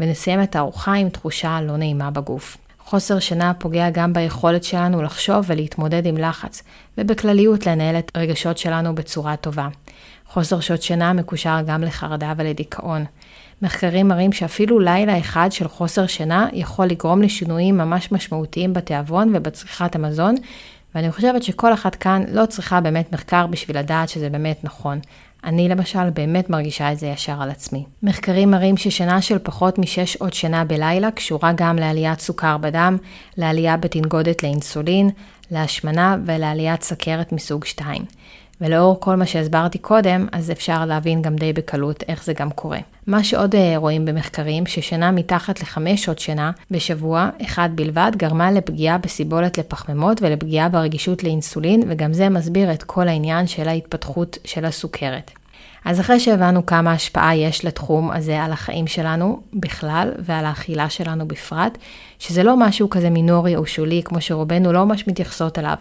ונסיים 0.00 0.42
את 0.42 0.56
הארוחה 0.56 0.92
עם 0.94 1.08
תחושה 1.08 1.60
לא 1.60 1.76
נעימה 1.76 2.10
בגוף. 2.10 2.56
חוסר 2.78 3.18
שינה 3.18 3.54
פוגע 3.54 3.90
גם 3.90 4.12
ביכולת 4.12 4.64
שלנו 4.64 5.02
לחשוב 5.02 5.44
ולהתמודד 5.48 6.06
עם 6.06 6.16
לחץ, 6.16 6.62
ובכלליות 6.98 7.66
לנהל 7.66 7.98
את 7.98 8.10
הרגשות 8.14 8.58
שלנו 8.58 8.94
בצורה 8.94 9.36
טובה. 9.36 9.68
חוסר 10.26 10.60
שעות 10.60 10.82
שינה 10.82 11.12
מקושר 11.12 11.56
גם 11.66 11.82
לחרדה 11.82 12.32
ולדיכאון. 12.36 13.04
מחקרים 13.62 14.08
מראים 14.08 14.32
שאפילו 14.32 14.80
לילה 14.80 15.18
אחד 15.18 15.48
של 15.52 15.68
חוסר 15.68 16.06
שינה 16.06 16.48
יכול 16.52 16.86
לגרום 16.86 17.22
לשינויים 17.22 17.78
ממש 17.78 18.12
משמעותיים 18.12 18.72
בתיאבון 18.72 19.32
ובצריכת 19.34 19.94
המזון, 19.94 20.34
ואני 20.94 21.12
חושבת 21.12 21.42
שכל 21.42 21.72
אחת 21.72 21.94
כאן 21.94 22.24
לא 22.32 22.46
צריכה 22.46 22.80
באמת 22.80 23.12
מחקר 23.12 23.46
בשביל 23.46 23.78
לדעת 23.78 24.08
שזה 24.08 24.30
באמת 24.30 24.64
נכון. 24.64 24.98
אני 25.44 25.68
למשל 25.68 26.10
באמת 26.10 26.50
מרגישה 26.50 26.92
את 26.92 26.98
זה 26.98 27.06
ישר 27.06 27.42
על 27.42 27.50
עצמי. 27.50 27.84
מחקרים 28.02 28.50
מראים 28.50 28.76
ששינה 28.76 29.22
של 29.22 29.38
פחות 29.38 29.78
משש 29.78 30.12
שעות 30.12 30.34
שינה 30.34 30.64
בלילה 30.64 31.10
קשורה 31.10 31.52
גם 31.54 31.76
לעליית 31.76 32.20
סוכר 32.20 32.56
בדם, 32.56 32.96
לעלייה 33.36 33.76
בתנגודת 33.76 34.42
לאינסולין, 34.42 35.10
להשמנה 35.50 36.16
ולעליית 36.26 36.82
סכרת 36.82 37.32
מסוג 37.32 37.64
2. 37.64 38.02
ולאור 38.60 39.00
כל 39.00 39.14
מה 39.14 39.26
שהסברתי 39.26 39.78
קודם, 39.78 40.26
אז 40.32 40.50
אפשר 40.50 40.84
להבין 40.84 41.22
גם 41.22 41.36
די 41.36 41.52
בקלות 41.52 42.04
איך 42.08 42.24
זה 42.24 42.32
גם 42.32 42.50
קורה. 42.50 42.78
מה 43.06 43.24
שעוד 43.24 43.54
אה, 43.54 43.74
רואים 43.76 44.04
במחקרים, 44.04 44.66
ששינה 44.66 45.10
מתחת 45.10 45.60
לחמש 45.60 46.04
שעות 46.04 46.18
שינה 46.18 46.50
בשבוע, 46.70 47.30
אחד 47.42 47.70
בלבד, 47.74 48.12
גרמה 48.16 48.50
לפגיעה 48.50 48.98
בסיבולת 48.98 49.58
לפחמימות 49.58 50.22
ולפגיעה 50.22 50.68
ברגישות 50.68 51.24
לאינסולין, 51.24 51.82
וגם 51.88 52.12
זה 52.12 52.28
מסביר 52.28 52.72
את 52.72 52.82
כל 52.82 53.08
העניין 53.08 53.46
של 53.46 53.68
ההתפתחות 53.68 54.38
של 54.44 54.64
הסוכרת. 54.64 55.30
אז 55.88 56.00
אחרי 56.00 56.20
שהבנו 56.20 56.66
כמה 56.66 56.92
השפעה 56.92 57.36
יש 57.36 57.64
לתחום 57.64 58.10
הזה 58.10 58.42
על 58.42 58.52
החיים 58.52 58.86
שלנו 58.86 59.40
בכלל 59.54 60.12
ועל 60.18 60.44
האכילה 60.44 60.90
שלנו 60.90 61.28
בפרט, 61.28 61.78
שזה 62.18 62.42
לא 62.42 62.56
משהו 62.56 62.90
כזה 62.90 63.10
מינורי 63.10 63.56
או 63.56 63.66
שולי 63.66 64.02
כמו 64.04 64.20
שרובנו 64.20 64.72
לא 64.72 64.86
ממש 64.86 65.08
מתייחסות 65.08 65.58
אליו, 65.58 65.76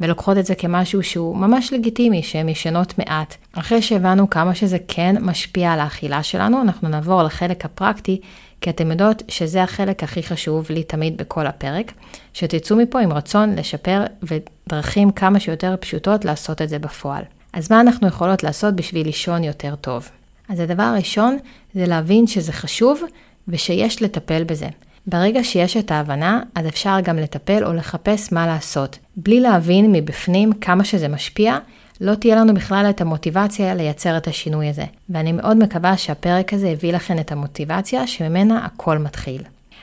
ולוקחות 0.00 0.38
את 0.38 0.46
זה 0.46 0.54
כמשהו 0.54 1.02
שהוא 1.02 1.36
ממש 1.36 1.72
לגיטימי, 1.72 2.22
שהן 2.22 2.48
ישנות 2.48 2.98
מעט. 2.98 3.36
אחרי 3.52 3.82
שהבנו 3.82 4.30
כמה 4.30 4.54
שזה 4.54 4.76
כן 4.88 5.16
משפיע 5.20 5.72
על 5.72 5.80
האכילה 5.80 6.22
שלנו, 6.22 6.62
אנחנו 6.62 6.88
נעבור 6.88 7.22
לחלק 7.22 7.64
הפרקטי, 7.64 8.20
כי 8.60 8.70
אתם 8.70 8.90
יודעות 8.90 9.22
שזה 9.28 9.62
החלק 9.62 10.02
הכי 10.02 10.22
חשוב 10.22 10.66
לי 10.70 10.82
תמיד 10.82 11.16
בכל 11.16 11.46
הפרק, 11.46 11.92
שתצאו 12.32 12.76
מפה 12.76 13.00
עם 13.00 13.12
רצון 13.12 13.54
לשפר 13.54 14.04
ודרכים 14.22 15.10
כמה 15.10 15.40
שיותר 15.40 15.74
פשוטות 15.80 16.24
לעשות 16.24 16.62
את 16.62 16.68
זה 16.68 16.78
בפועל. 16.78 17.22
אז 17.52 17.70
מה 17.70 17.80
אנחנו 17.80 18.08
יכולות 18.08 18.42
לעשות 18.42 18.76
בשביל 18.76 19.06
לישון 19.06 19.44
יותר 19.44 19.74
טוב? 19.74 20.08
אז 20.48 20.60
הדבר 20.60 20.82
הראשון 20.82 21.38
זה 21.74 21.86
להבין 21.86 22.26
שזה 22.26 22.52
חשוב 22.52 23.02
ושיש 23.48 24.02
לטפל 24.02 24.44
בזה. 24.44 24.68
ברגע 25.06 25.44
שיש 25.44 25.76
את 25.76 25.90
ההבנה, 25.90 26.42
אז 26.54 26.66
אפשר 26.66 26.96
גם 27.02 27.16
לטפל 27.16 27.64
או 27.64 27.72
לחפש 27.72 28.32
מה 28.32 28.46
לעשות. 28.46 28.98
בלי 29.16 29.40
להבין 29.40 29.92
מבפנים 29.92 30.52
כמה 30.52 30.84
שזה 30.84 31.08
משפיע, 31.08 31.58
לא 32.00 32.14
תהיה 32.14 32.36
לנו 32.36 32.54
בכלל 32.54 32.86
את 32.90 33.00
המוטיבציה 33.00 33.74
לייצר 33.74 34.16
את 34.16 34.28
השינוי 34.28 34.68
הזה. 34.68 34.84
ואני 35.10 35.32
מאוד 35.32 35.56
מקווה 35.56 35.96
שהפרק 35.96 36.52
הזה 36.52 36.68
הביא 36.68 36.92
לכם 36.92 37.18
את 37.18 37.32
המוטיבציה 37.32 38.06
שממנה 38.06 38.64
הכל 38.64 38.98
מתחיל. 38.98 39.42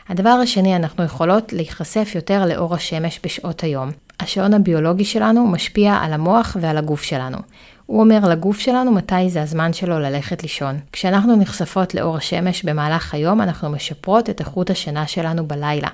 הדבר 0.09 0.29
השני, 0.29 0.75
אנחנו 0.75 1.03
יכולות 1.03 1.53
להיחשף 1.53 2.11
יותר 2.15 2.45
לאור 2.45 2.75
השמש 2.75 3.19
בשעות 3.23 3.63
היום. 3.63 3.91
השעון 4.19 4.53
הביולוגי 4.53 5.05
שלנו 5.05 5.47
משפיע 5.47 5.93
על 5.93 6.13
המוח 6.13 6.57
ועל 6.59 6.77
הגוף 6.77 7.03
שלנו. 7.03 7.37
הוא 7.85 7.99
אומר 7.99 8.19
לגוף 8.29 8.59
שלנו 8.59 8.91
מתי 8.91 9.29
זה 9.29 9.41
הזמן 9.41 9.73
שלו 9.73 9.99
ללכת 9.99 10.43
לישון. 10.43 10.79
כשאנחנו 10.91 11.35
נחשפות 11.35 11.95
לאור 11.95 12.17
השמש 12.17 12.63
במהלך 12.63 13.13
היום, 13.13 13.41
אנחנו 13.41 13.69
משפרות 13.69 14.29
את 14.29 14.39
איכות 14.39 14.69
השינה 14.69 15.07
שלנו 15.07 15.47
בלילה. 15.47 15.87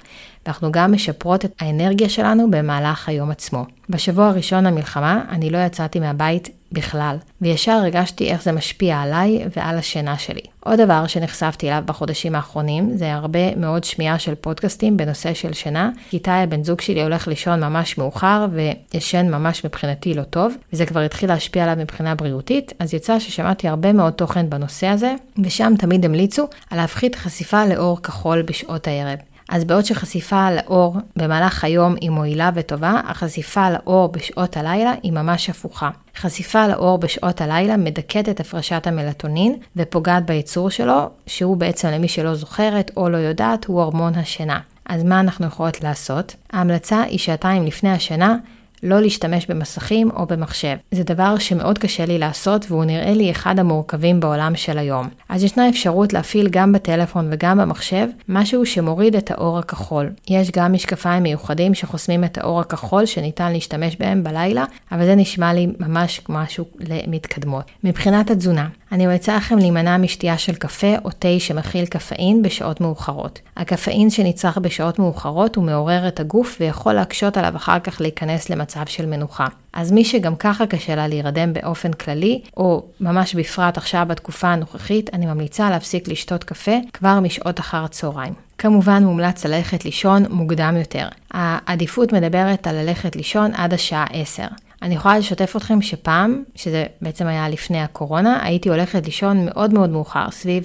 ואנחנו 0.45 0.71
גם 0.71 0.93
משפרות 0.93 1.45
את 1.45 1.51
האנרגיה 1.59 2.09
שלנו 2.09 2.51
במהלך 2.51 3.09
היום 3.09 3.31
עצמו. 3.31 3.65
בשבוע 3.89 4.27
הראשון 4.27 4.63
למלחמה, 4.63 5.21
אני 5.29 5.49
לא 5.49 5.57
יצאתי 5.57 5.99
מהבית 5.99 6.49
בכלל, 6.75 7.17
וישר 7.41 7.71
הרגשתי 7.71 8.31
איך 8.31 8.43
זה 8.43 8.51
משפיע 8.51 8.97
עליי 8.97 9.45
ועל 9.55 9.77
השינה 9.77 10.17
שלי. 10.17 10.41
עוד 10.59 10.81
דבר 10.81 11.07
שנחשפתי 11.07 11.69
אליו 11.71 11.83
בחודשים 11.85 12.35
האחרונים, 12.35 12.97
זה 12.97 13.13
הרבה 13.13 13.55
מאוד 13.55 13.83
שמיעה 13.83 14.19
של 14.19 14.35
פודקאסטים 14.35 14.97
בנושא 14.97 15.33
של 15.33 15.53
שינה. 15.53 15.89
איתי 16.13 16.31
הבן 16.31 16.63
זוג 16.63 16.81
שלי 16.81 17.03
הולך 17.03 17.27
לישון 17.27 17.63
ממש 17.63 17.97
מאוחר 17.97 18.45
וישן 18.93 19.31
ממש 19.31 19.65
מבחינתי 19.65 20.13
לא 20.13 20.23
טוב, 20.23 20.53
וזה 20.73 20.85
כבר 20.85 20.99
התחיל 20.99 21.29
להשפיע 21.29 21.63
עליו 21.63 21.75
מבחינה 21.79 22.15
בריאותית, 22.15 22.73
אז 22.79 22.93
יצא 22.93 23.19
ששמעתי 23.19 23.67
הרבה 23.67 23.93
מאוד 23.93 24.13
תוכן 24.13 24.49
בנושא 24.49 24.87
הזה, 24.87 25.15
ושם 25.43 25.73
תמיד 25.79 26.05
המליצו 26.05 26.47
על 26.69 26.77
להפחית 26.77 27.15
חשיפה 27.15 27.65
לאור 27.65 28.01
כחול 28.01 28.41
בשעות 28.41 28.87
הערב. 28.87 29.34
אז 29.49 29.63
בעוד 29.63 29.85
שחשיפה 29.85 30.51
לאור 30.51 30.95
במהלך 31.15 31.63
היום 31.63 31.95
היא 32.01 32.09
מועילה 32.09 32.49
וטובה, 32.55 33.01
החשיפה 33.05 33.69
לאור 33.69 34.07
בשעות 34.07 34.57
הלילה 34.57 34.93
היא 35.03 35.11
ממש 35.11 35.49
הפוכה. 35.49 35.89
חשיפה 36.17 36.67
לאור 36.67 36.97
בשעות 36.97 37.41
הלילה 37.41 37.77
מדכאת 37.77 38.29
את 38.29 38.39
הפרשת 38.39 38.87
המלטונין 38.87 39.57
ופוגעת 39.75 40.25
בייצור 40.25 40.69
שלו, 40.69 41.09
שהוא 41.27 41.57
בעצם 41.57 41.87
למי 41.87 42.07
שלא 42.07 42.35
זוכרת 42.35 42.91
או 42.97 43.09
לא 43.09 43.17
יודעת, 43.17 43.65
הוא 43.65 43.81
הורמון 43.81 44.15
השינה. 44.15 44.59
אז 44.85 45.03
מה 45.03 45.19
אנחנו 45.19 45.45
יכולות 45.45 45.83
לעשות? 45.83 46.35
ההמלצה 46.53 47.01
היא 47.01 47.19
שעתיים 47.19 47.65
לפני 47.65 47.91
השינה 47.91 48.37
לא 48.85 48.99
להשתמש 48.99 49.45
במסכים 49.45 50.11
או 50.11 50.25
במחשב. 50.25 50.75
זה 50.91 51.03
דבר 51.03 51.37
שמאוד 51.37 51.77
קשה 51.77 52.05
לי 52.05 52.17
לעשות 52.17 52.65
והוא 52.69 52.85
נראה 52.85 53.13
לי 53.13 53.31
אחד 53.31 53.59
המורכבים 53.59 54.19
בעולם 54.19 54.55
של 54.55 54.77
היום. 54.77 55.09
אז 55.29 55.43
ישנה 55.43 55.69
אפשרות 55.69 56.13
להפעיל 56.13 56.47
גם 56.51 56.71
בטלפון 56.71 57.27
וגם 57.31 57.57
במחשב 57.57 58.07
משהו 58.29 58.65
שמוריד 58.65 59.15
את 59.15 59.31
האור 59.31 59.59
הכחול. 59.59 60.09
יש 60.29 60.51
גם 60.51 60.73
משקפיים 60.73 61.23
מיוחדים 61.23 61.73
שחוסמים 61.73 62.23
את 62.23 62.37
האור 62.37 62.59
הכחול 62.59 63.05
שניתן 63.05 63.51
להשתמש 63.51 63.95
בהם 63.95 64.23
בלילה, 64.23 64.65
אבל 64.91 65.05
זה 65.05 65.15
נשמע 65.15 65.53
לי 65.53 65.67
ממש 65.79 66.21
משהו 66.29 66.65
למתקדמות. 66.79 67.71
מבחינת 67.83 68.31
התזונה, 68.31 68.67
אני 68.95 69.05
ממליצה 69.05 69.35
לכם 69.35 69.57
להימנע 69.57 69.97
משתייה 69.97 70.37
של 70.37 70.55
קפה 70.55 70.95
או 71.05 71.09
תה 71.19 71.39
שמכיל 71.39 71.85
קפאין 71.85 72.41
בשעות 72.41 72.81
מאוחרות. 72.81 73.39
הקפאין 73.57 74.09
שנצרך 74.09 74.57
בשעות 74.57 74.99
מאוחרות 74.99 75.55
הוא 75.55 75.63
מעורר 75.63 76.07
את 76.07 76.19
הגוף 76.19 76.57
ויכול 76.59 76.93
להקשות 76.93 77.37
עליו 77.37 77.55
אחר 77.55 77.79
כך 77.79 78.01
להיכנס 78.01 78.49
למצב 78.49 78.85
של 78.85 79.05
מנוחה. 79.05 79.47
אז 79.73 79.91
מי 79.91 80.05
שגם 80.05 80.35
ככה 80.35 80.67
קשה 80.67 80.95
לה 80.95 81.07
להירדם 81.07 81.53
באופן 81.53 81.93
כללי, 81.93 82.41
או 82.57 82.85
ממש 82.99 83.35
בפרט 83.35 83.77
עכשיו 83.77 84.05
בתקופה 84.09 84.47
הנוכחית, 84.47 85.09
אני 85.13 85.25
ממליצה 85.25 85.69
להפסיק 85.69 86.07
לשתות 86.07 86.43
קפה 86.43 86.75
כבר 86.93 87.19
משעות 87.19 87.59
אחר 87.59 87.83
הצהריים. 87.83 88.33
כמובן 88.57 89.03
מומלץ 89.03 89.45
ללכת 89.45 89.85
לישון 89.85 90.23
מוקדם 90.29 90.75
יותר. 90.79 91.07
העדיפות 91.31 92.13
מדברת 92.13 92.67
על 92.67 92.75
ללכת 92.75 93.15
לישון 93.15 93.51
עד 93.53 93.73
השעה 93.73 94.05
10. 94.11 94.43
אני 94.81 94.95
יכולה 94.95 95.17
לשתף 95.17 95.55
אתכם 95.55 95.81
שפעם, 95.81 96.43
שזה 96.55 96.85
בעצם 97.01 97.27
היה 97.27 97.49
לפני 97.49 97.81
הקורונה, 97.81 98.39
הייתי 98.43 98.69
הולכת 98.69 99.05
לישון 99.05 99.45
מאוד 99.45 99.73
מאוד 99.73 99.89
מאוחר, 99.89 100.31
סביב 100.31 100.63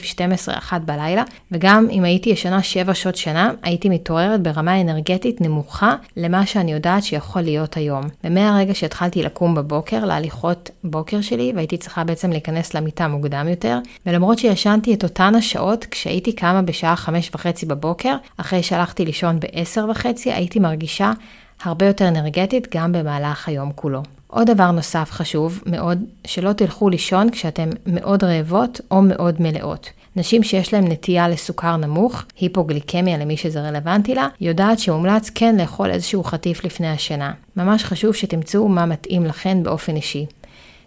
12-1 0.71 0.79
בלילה, 0.79 1.23
וגם 1.53 1.87
אם 1.91 2.05
הייתי 2.05 2.31
ישנה 2.31 2.63
7 2.63 2.95
שעות 2.95 3.17
שנה, 3.17 3.51
הייתי 3.63 3.89
מתעוררת 3.89 4.43
ברמה 4.43 4.81
אנרגטית 4.81 5.41
נמוכה 5.41 5.95
למה 6.17 6.47
שאני 6.47 6.73
יודעת 6.73 7.03
שיכול 7.03 7.43
להיות 7.43 7.77
היום. 7.77 8.03
ומהרגע 8.25 8.75
שהתחלתי 8.75 9.23
לקום 9.23 9.55
בבוקר, 9.55 10.05
להליכות 10.05 10.71
בוקר 10.85 11.21
שלי, 11.21 11.53
והייתי 11.55 11.77
צריכה 11.77 12.05
בעצם 12.05 12.31
להיכנס 12.31 12.75
למיטה 12.75 13.09
מוקדם 13.09 13.49
יותר, 13.49 13.79
ולמרות 14.07 14.39
שישנתי 14.39 14.95
את 14.95 15.05
אותן 15.05 15.35
השעות, 15.35 15.85
כשהייתי 15.85 16.33
קמה 16.33 16.63
בשעה 16.63 16.97
5 16.97 17.31
וחצי 17.35 17.67
בבוקר, 17.67 18.17
אחרי 18.37 18.63
שהלכתי 18.63 19.05
לישון 19.05 19.41
ב-10 19.41 19.91
וחצי, 19.91 20.33
הייתי 20.33 20.59
מרגישה 20.59 21.13
הרבה 21.63 21.87
יותר 21.87 22.09
אנרגטית 22.09 22.77
גם 22.77 22.93
במהלך 22.93 23.49
היום 23.49 23.73
כולו. 23.75 24.03
עוד 24.27 24.51
דבר 24.51 24.71
נוסף 24.71 25.11
חשוב 25.11 25.63
מאוד, 25.67 25.99
שלא 26.27 26.53
תלכו 26.53 26.89
לישון 26.89 27.31
כשאתם 27.31 27.69
מאוד 27.87 28.25
רעבות 28.25 28.81
או 28.91 29.03
מאוד 29.03 29.43
מלאות. 29.43 29.91
נשים 30.17 30.43
שיש 30.43 30.73
להן 30.73 30.93
נטייה 30.93 31.29
לסוכר 31.29 31.77
נמוך, 31.77 32.25
היפוגליקמיה 32.41 33.19
למי 33.19 33.37
שזה 33.37 33.61
רלוונטי 33.61 34.15
לה, 34.15 34.29
יודעת 34.41 34.79
שמומלץ 34.79 35.31
כן 35.35 35.57
לאכול 35.57 35.91
איזשהו 35.91 36.25
חטיף 36.25 36.65
לפני 36.65 36.89
השינה. 36.89 37.33
ממש 37.57 37.85
חשוב 37.85 38.15
שתמצאו 38.15 38.69
מה 38.69 38.87
מתאים 38.87 39.27
לכן 39.27 39.63
באופן 39.63 39.97
אישי. 39.97 40.27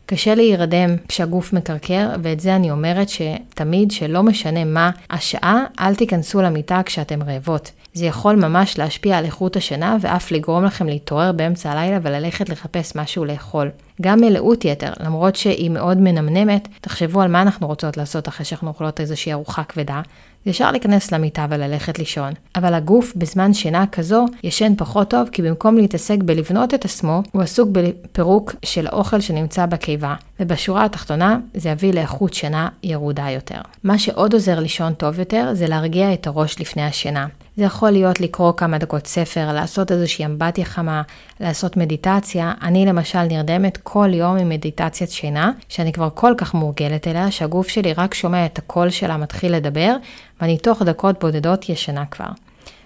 קשה 0.05 0.35
להירדם 0.35 0.89
כשהגוף 1.07 1.53
מקרקר, 1.53 2.09
ואת 2.23 2.39
זה 2.39 2.55
אני 2.55 2.71
אומרת 2.71 3.07
שתמיד, 3.09 3.91
שלא 3.91 4.23
משנה 4.23 4.65
מה 4.65 4.91
השעה, 5.09 5.63
אל 5.79 5.95
תיכנסו 5.95 6.41
למיטה 6.41 6.81
כשאתם 6.85 7.23
רעבות. 7.23 7.71
זה 7.93 8.05
יכול 8.05 8.35
ממש 8.35 8.77
להשפיע 8.77 9.17
על 9.17 9.25
איכות 9.25 9.55
השינה 9.55 9.97
ואף 10.01 10.31
לגרום 10.31 10.65
לכם 10.65 10.87
להתעורר 10.87 11.31
באמצע 11.31 11.71
הלילה 11.71 11.99
וללכת 12.01 12.49
לחפש 12.49 12.95
משהו 12.95 13.25
לאכול. 13.25 13.69
גם 14.01 14.19
מלאות 14.19 14.65
יתר, 14.65 14.93
למרות 14.99 15.35
שהיא 15.35 15.69
מאוד 15.69 15.97
מנמנמת, 15.97 16.67
תחשבו 16.81 17.21
על 17.21 17.31
מה 17.31 17.41
אנחנו 17.41 17.67
רוצות 17.67 17.97
לעשות 17.97 18.27
אחרי 18.27 18.45
שאנחנו 18.45 18.67
אוכלות 18.67 18.99
איזושהי 18.99 19.33
ארוחה 19.33 19.63
כבדה. 19.63 20.01
ישר 20.45 20.71
להיכנס 20.71 21.11
למיטה 21.11 21.45
וללכת 21.49 21.99
לישון. 21.99 22.33
אבל 22.55 22.73
הגוף 22.73 23.13
בזמן 23.15 23.53
שינה 23.53 23.85
כזו 23.87 24.25
ישן 24.43 24.73
פחות 24.77 25.09
טוב, 25.09 25.29
כי 25.31 25.41
במקום 25.41 25.77
להתעסק 25.77 26.17
בלבנות 26.25 26.73
את 26.73 26.85
עצמו, 26.85 27.21
הוא 27.31 27.41
עסוק 27.41 27.69
בפירוק 27.71 28.55
של 28.65 28.87
האוכל 28.87 29.19
שנמצא 29.19 29.65
בקיבה. 29.65 30.15
ובשורה 30.39 30.85
התחתונה 30.85 31.37
זה 31.53 31.69
יביא 31.69 31.93
לאיכות 31.93 32.33
שינה 32.33 32.69
ירודה 32.83 33.29
יותר. 33.29 33.61
מה 33.83 33.99
שעוד 33.99 34.33
עוזר 34.33 34.59
לישון 34.59 34.93
טוב 34.93 35.19
יותר 35.19 35.49
זה 35.53 35.67
להרגיע 35.67 36.13
את 36.13 36.27
הראש 36.27 36.59
לפני 36.59 36.83
השינה. 36.83 37.27
זה 37.57 37.63
יכול 37.63 37.91
להיות 37.91 38.19
לקרוא 38.19 38.53
כמה 38.57 38.77
דקות 38.77 39.07
ספר, 39.07 39.53
לעשות 39.53 39.91
איזושהי 39.91 40.25
אמבטיה 40.25 40.65
חמה, 40.65 41.01
לעשות 41.39 41.77
מדיטציה. 41.77 42.53
אני 42.61 42.85
למשל 42.85 43.23
נרדמת 43.23 43.77
כל 43.83 44.09
יום 44.13 44.37
עם 44.37 44.49
מדיטציית 44.49 45.09
שינה, 45.09 45.51
שאני 45.69 45.93
כבר 45.93 46.09
כל 46.13 46.33
כך 46.37 46.53
מורגלת 46.53 47.07
אליה, 47.07 47.31
שהגוף 47.31 47.67
שלי 47.67 47.93
רק 47.93 48.13
שומע 48.13 48.45
את 48.45 48.57
הקול 48.57 48.89
שלה 48.89 49.17
מתחיל 49.17 49.55
לדבר, 49.55 49.95
ואני 50.41 50.57
תוך 50.57 50.81
דקות 50.81 51.19
בודדות 51.19 51.69
ישנה 51.69 52.05
כבר. 52.05 52.29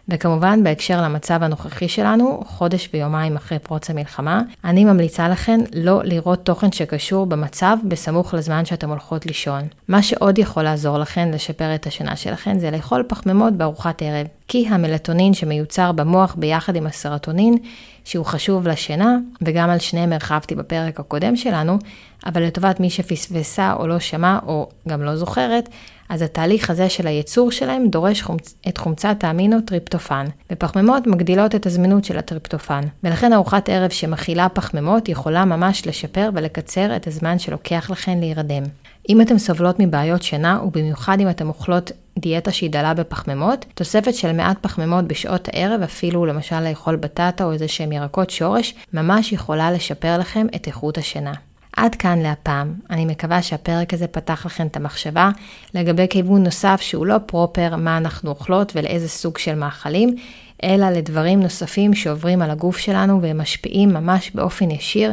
וכמובן, 0.10 0.64
בהקשר 0.64 1.02
למצב 1.02 1.44
הנוכחי 1.44 1.88
שלנו, 1.88 2.44
חודש 2.46 2.90
ויומיים 2.94 3.36
אחרי 3.36 3.60
פרוץ 3.60 3.90
המלחמה, 3.90 4.42
אני 4.64 4.86
ממליצה 4.86 5.30
לכן 5.30 5.60
לא 5.76 6.02
לראות 6.04 6.46
תוכן 6.46 6.72
שקשור 6.72 7.26
במצב 7.26 7.78
בסמוך 7.84 8.34
לזמן 8.34 8.66
שאתם 8.66 8.90
הולכות 8.90 9.26
לישון. 9.26 9.62
מה 9.88 10.02
שעוד 10.02 10.38
יכול 10.38 10.64
לעזור 10.64 10.98
לכן 10.98 11.32
לשפר 11.32 11.76
את 11.76 11.88
השינה 11.88 12.16
שלכן 12.16 12.60
זה 12.60 12.72
לאכול 12.72 13.04
פחמימות 13.08 13.54
בארוחת 13.54 14.02
ערב, 14.02 14.28
כי 14.48 14.68
המלטונין 14.70 15.34
שמיוצר 15.34 15.92
במוח 15.92 16.36
ביחד 16.36 16.76
עם 16.76 16.88
הסרטונין, 16.88 17.58
שהוא 18.04 18.26
חשוב 18.26 18.68
לשינה, 18.68 19.18
וגם 19.42 19.70
על 19.70 19.80
שניהם 19.80 20.14
הרחבתי 20.14 20.56
בפרק 20.56 21.00
הקודם 21.00 21.36
שלנו, 21.36 21.78
אבל 22.26 22.44
לטובת 22.44 22.80
מי 22.80 22.90
שפספסה 22.90 23.74
או 23.74 23.88
לא 23.88 24.00
שמע 24.00 24.40
או 24.46 24.70
גם 24.88 25.04
לא 25.04 25.16
זוכרת, 25.16 25.70
אז 26.10 26.22
התהליך 26.22 26.70
הזה 26.70 26.90
של 26.90 27.08
הייצור 27.08 27.52
שלהם 27.52 27.88
דורש 27.88 28.22
חומצ... 28.22 28.56
את 28.68 28.78
חומצת 28.78 29.24
האמינו 29.24 29.62
טריפטופן, 29.62 30.26
ופחמימות 30.52 31.08
מגדילות 31.08 31.56
את 31.56 31.66
הזמינות 31.66 32.04
של 32.04 32.18
הטריפטופן, 32.18 32.82
ולכן 33.04 33.34
ארוחת 33.34 33.70
ערב 33.70 33.90
שמכילה 33.90 34.50
פחמימות 34.50 35.10
יכולה 35.10 35.46
ממש 35.46 35.88
לשפר 35.88 36.30
ולקצר 36.34 36.96
את 36.96 37.08
הזמן 37.08 37.40
שלוקח 37.40 37.90
לכן 37.90 38.20
להירדם. 38.20 38.64
אם 39.10 39.22
אתם 39.22 39.38
סובלות 39.38 39.76
מבעיות 39.80 40.24
שינה, 40.24 40.60
ובמיוחד 40.64 41.20
אם 41.20 41.30
אתם 41.30 41.48
אוכלות 41.48 41.92
דיאטה 42.20 42.52
שהיא 42.52 42.70
דלה 42.70 42.94
בפחמימות, 42.94 43.66
תוספת 43.74 44.16
של 44.16 44.32
מעט 44.32 44.58
פחמימות 44.62 45.08
בשעות 45.08 45.50
הערב, 45.54 45.82
אפילו 45.82 46.26
למשל 46.26 46.60
לאכול 46.60 46.96
בטטה 46.96 47.44
או 47.44 47.52
איזה 47.52 47.68
שהם 47.68 47.92
ירקות 47.92 48.30
שורש, 48.30 48.74
ממש 48.94 49.32
יכולה 49.32 49.72
לשפר 49.72 50.18
לכם 50.18 50.48
את 50.56 50.68
איכות 50.68 50.98
השינה. 50.98 51.34
עד 51.78 51.96
כאן 51.96 52.20
להפעם. 52.20 52.74
אני 52.90 53.06
מקווה 53.06 53.42
שהפרק 53.42 53.94
הזה 53.94 54.08
פתח 54.08 54.46
לכם 54.46 54.68
את 54.68 54.78
המחשבה 54.78 55.30
לגבי 55.74 56.08
כיוון 56.10 56.44
נוסף 56.44 56.82
שהוא 56.82 57.06
לא 57.06 57.18
פרופר 57.26 57.76
מה 57.76 57.98
אנחנו 57.98 58.30
אוכלות 58.30 58.72
ולאיזה 58.76 59.10
סוג 59.10 59.38
של 59.38 59.56
מאכלים, 59.56 60.16
אלא 60.64 60.90
לדברים 60.90 61.40
נוספים 61.40 61.94
שעוברים 61.94 62.42
על 62.42 62.52
הגוף 62.52 62.78
שלנו 62.78 63.22
והם 63.22 63.42
משפיעים 63.42 63.90
ממש 63.90 64.32
באופן 64.36 64.72
ישיר 64.72 65.12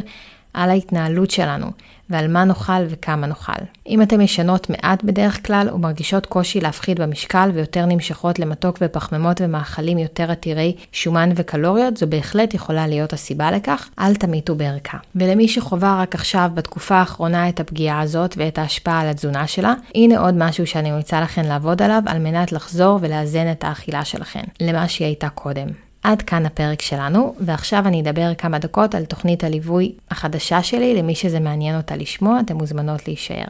על 0.53 0.69
ההתנהלות 0.69 1.31
שלנו. 1.31 1.67
ועל 2.09 2.27
מה 2.27 2.43
נאכל 2.43 2.83
וכמה 2.89 3.27
נאכל. 3.27 3.63
אם 3.87 4.01
אתן 4.01 4.21
ישנות 4.21 4.69
מעט 4.69 5.03
בדרך 5.03 5.47
כלל 5.47 5.69
ומרגישות 5.73 6.25
קושי 6.25 6.61
להפחית 6.61 6.99
במשקל 6.99 7.49
ויותר 7.53 7.85
נמשכות 7.85 8.39
למתוק 8.39 8.77
ופחמימות 8.81 9.41
ומאכלים 9.41 9.97
יותר 9.97 10.31
עתירי 10.31 10.75
שומן 10.91 11.29
וקלוריות, 11.35 11.97
זו 11.97 12.07
בהחלט 12.07 12.53
יכולה 12.53 12.87
להיות 12.87 13.13
הסיבה 13.13 13.51
לכך, 13.51 13.89
אל 13.99 14.15
תמיתו 14.15 14.55
בערכה. 14.55 14.97
ולמי 15.15 15.47
שחווה 15.47 16.01
רק 16.01 16.15
עכשיו 16.15 16.51
בתקופה 16.53 16.95
האחרונה 16.95 17.49
את 17.49 17.59
הפגיעה 17.59 18.01
הזאת 18.01 18.35
ואת 18.37 18.57
ההשפעה 18.57 19.01
על 19.01 19.07
התזונה 19.07 19.47
שלה, 19.47 19.73
הנה 19.95 20.19
עוד 20.19 20.35
משהו 20.37 20.67
שאני 20.67 20.91
ממליצה 20.91 21.21
לכן 21.21 21.45
לעבוד 21.45 21.81
עליו 21.81 22.01
על 22.05 22.19
מנת 22.19 22.51
לחזור 22.51 22.99
ולאזן 23.01 23.51
את 23.51 23.63
האכילה 23.63 24.05
שלכן, 24.05 24.43
למה 24.61 24.87
שהיא 24.87 25.05
הייתה 25.05 25.29
קודם. 25.29 25.84
עד 26.05 26.21
כאן 26.21 26.45
הפרק 26.45 26.81
שלנו, 26.81 27.35
ועכשיו 27.39 27.87
אני 27.87 28.01
אדבר 28.01 28.33
כמה 28.33 28.59
דקות 28.59 28.95
על 28.95 29.05
תוכנית 29.05 29.43
הליווי 29.43 29.91
החדשה 30.11 30.63
שלי, 30.63 30.95
למי 30.95 31.15
שזה 31.15 31.39
מעניין 31.39 31.77
אותה 31.77 31.95
לשמוע, 31.95 32.39
אתן 32.39 32.53
מוזמנות 32.55 33.07
להישאר. 33.07 33.45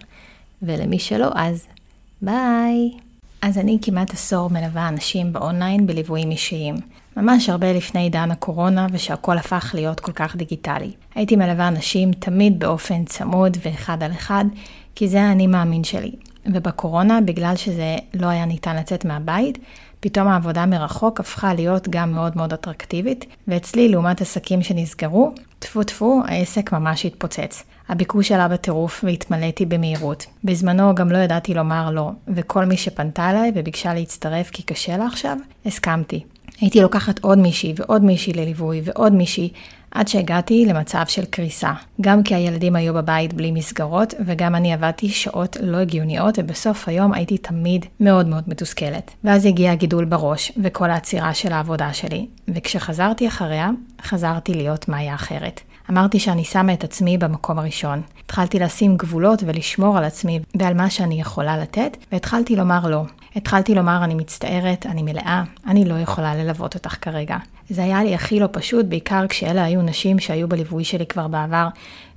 ולמי 0.61 0.99
שלא, 0.99 1.29
אז 1.35 1.65
ביי. 2.21 2.91
אז 3.41 3.57
אני 3.57 3.77
כמעט 3.81 4.13
עשור 4.13 4.49
מלווה 4.49 4.87
אנשים 4.87 5.33
באונליין 5.33 5.87
בליוויים 5.87 6.31
אישיים. 6.31 6.75
ממש 7.17 7.49
הרבה 7.49 7.73
לפני 7.73 8.01
עידן 8.01 8.31
הקורונה 8.31 8.87
ושהכול 8.91 9.37
הפך 9.37 9.71
להיות 9.73 9.99
כל 9.99 10.11
כך 10.11 10.35
דיגיטלי. 10.35 10.91
הייתי 11.15 11.35
מלווה 11.35 11.67
אנשים 11.67 12.11
תמיד 12.11 12.59
באופן 12.59 13.05
צמוד 13.05 13.57
ואחד 13.65 14.03
על 14.03 14.11
אחד, 14.11 14.45
כי 14.95 15.07
זה 15.07 15.21
האני 15.21 15.47
מאמין 15.47 15.83
שלי. 15.83 16.11
ובקורונה, 16.45 17.21
בגלל 17.21 17.55
שזה 17.55 17.95
לא 18.13 18.27
היה 18.27 18.45
ניתן 18.45 18.75
לצאת 18.75 19.05
מהבית, 19.05 19.57
פתאום 20.05 20.27
העבודה 20.27 20.65
מרחוק 20.65 21.19
הפכה 21.19 21.53
להיות 21.53 21.87
גם 21.89 22.11
מאוד 22.11 22.37
מאוד 22.37 22.53
אטרקטיבית, 22.53 23.25
ואצלי, 23.47 23.89
לעומת 23.89 24.21
עסקים 24.21 24.63
שנסגרו, 24.63 25.31
טפו 25.59 25.83
טפו, 25.83 26.21
העסק 26.27 26.71
ממש 26.71 27.05
התפוצץ. 27.05 27.63
הביקוש 27.89 28.31
עלה 28.31 28.47
בטירוף 28.47 29.03
והתמלאתי 29.03 29.65
במהירות. 29.65 30.25
בזמנו 30.43 30.95
גם 30.95 31.11
לא 31.11 31.17
ידעתי 31.17 31.53
לומר 31.53 31.91
לא, 31.91 32.11
וכל 32.27 32.65
מי 32.65 32.77
שפנתה 32.77 33.29
אליי 33.29 33.51
וביקשה 33.55 33.93
להצטרף 33.93 34.49
כי 34.49 34.63
קשה 34.63 34.97
לה 34.97 35.05
עכשיו, 35.05 35.37
הסכמתי. 35.65 36.23
הייתי 36.61 36.81
לוקחת 36.81 37.19
עוד 37.19 37.37
מישהי 37.37 37.73
ועוד 37.75 38.03
מישהי 38.03 38.33
לליווי 38.33 38.81
ועוד 38.85 39.13
מישהי, 39.13 39.49
עד 39.95 40.07
שהגעתי 40.07 40.65
למצב 40.65 41.03
של 41.07 41.25
קריסה. 41.25 41.71
גם 42.01 42.23
כי 42.23 42.35
הילדים 42.35 42.75
היו 42.75 42.93
בבית 42.93 43.33
בלי 43.33 43.51
מסגרות, 43.51 44.13
וגם 44.25 44.55
אני 44.55 44.73
עבדתי 44.73 45.09
שעות 45.09 45.57
לא 45.61 45.77
הגיוניות, 45.77 46.39
ובסוף 46.39 46.87
היום 46.87 47.13
הייתי 47.13 47.37
תמיד 47.37 47.85
מאוד 47.99 48.27
מאוד 48.27 48.43
מתוסכלת. 48.47 49.11
ואז 49.23 49.45
הגיע 49.45 49.71
הגידול 49.71 50.05
בראש, 50.05 50.51
וכל 50.63 50.91
העצירה 50.91 51.33
של 51.33 51.53
העבודה 51.53 51.93
שלי. 51.93 52.27
וכשחזרתי 52.47 53.27
אחריה, 53.27 53.69
חזרתי 54.01 54.53
להיות 54.53 54.89
מאיה 54.89 55.15
אחרת. 55.15 55.61
אמרתי 55.89 56.19
שאני 56.19 56.43
שמה 56.43 56.73
את 56.73 56.83
עצמי 56.83 57.17
במקום 57.17 57.59
הראשון. 57.59 58.01
התחלתי 58.25 58.59
לשים 58.59 58.97
גבולות 58.97 59.43
ולשמור 59.45 59.97
על 59.97 60.03
עצמי 60.03 60.39
ועל 60.59 60.73
מה 60.73 60.89
שאני 60.89 61.21
יכולה 61.21 61.57
לתת, 61.57 61.97
והתחלתי 62.11 62.55
לומר 62.55 62.87
לא. 62.87 63.03
התחלתי 63.35 63.75
לומר, 63.75 64.03
אני 64.03 64.15
מצטערת, 64.15 64.85
אני 64.85 65.03
מלאה, 65.03 65.43
אני 65.67 65.85
לא 65.85 65.95
יכולה 65.95 66.35
ללוות 66.35 66.75
אותך 66.75 66.95
כרגע. 67.01 67.37
זה 67.69 67.83
היה 67.83 68.03
לי 68.03 68.15
הכי 68.15 68.39
לא 68.39 68.47
פשוט, 68.51 68.85
בעיקר 68.85 69.27
כשאלה 69.27 69.63
היו 69.63 69.81
נשים 69.81 70.19
שהיו 70.19 70.47
בליווי 70.47 70.83
שלי 70.83 71.05
כבר 71.05 71.27
בעבר, 71.27 71.67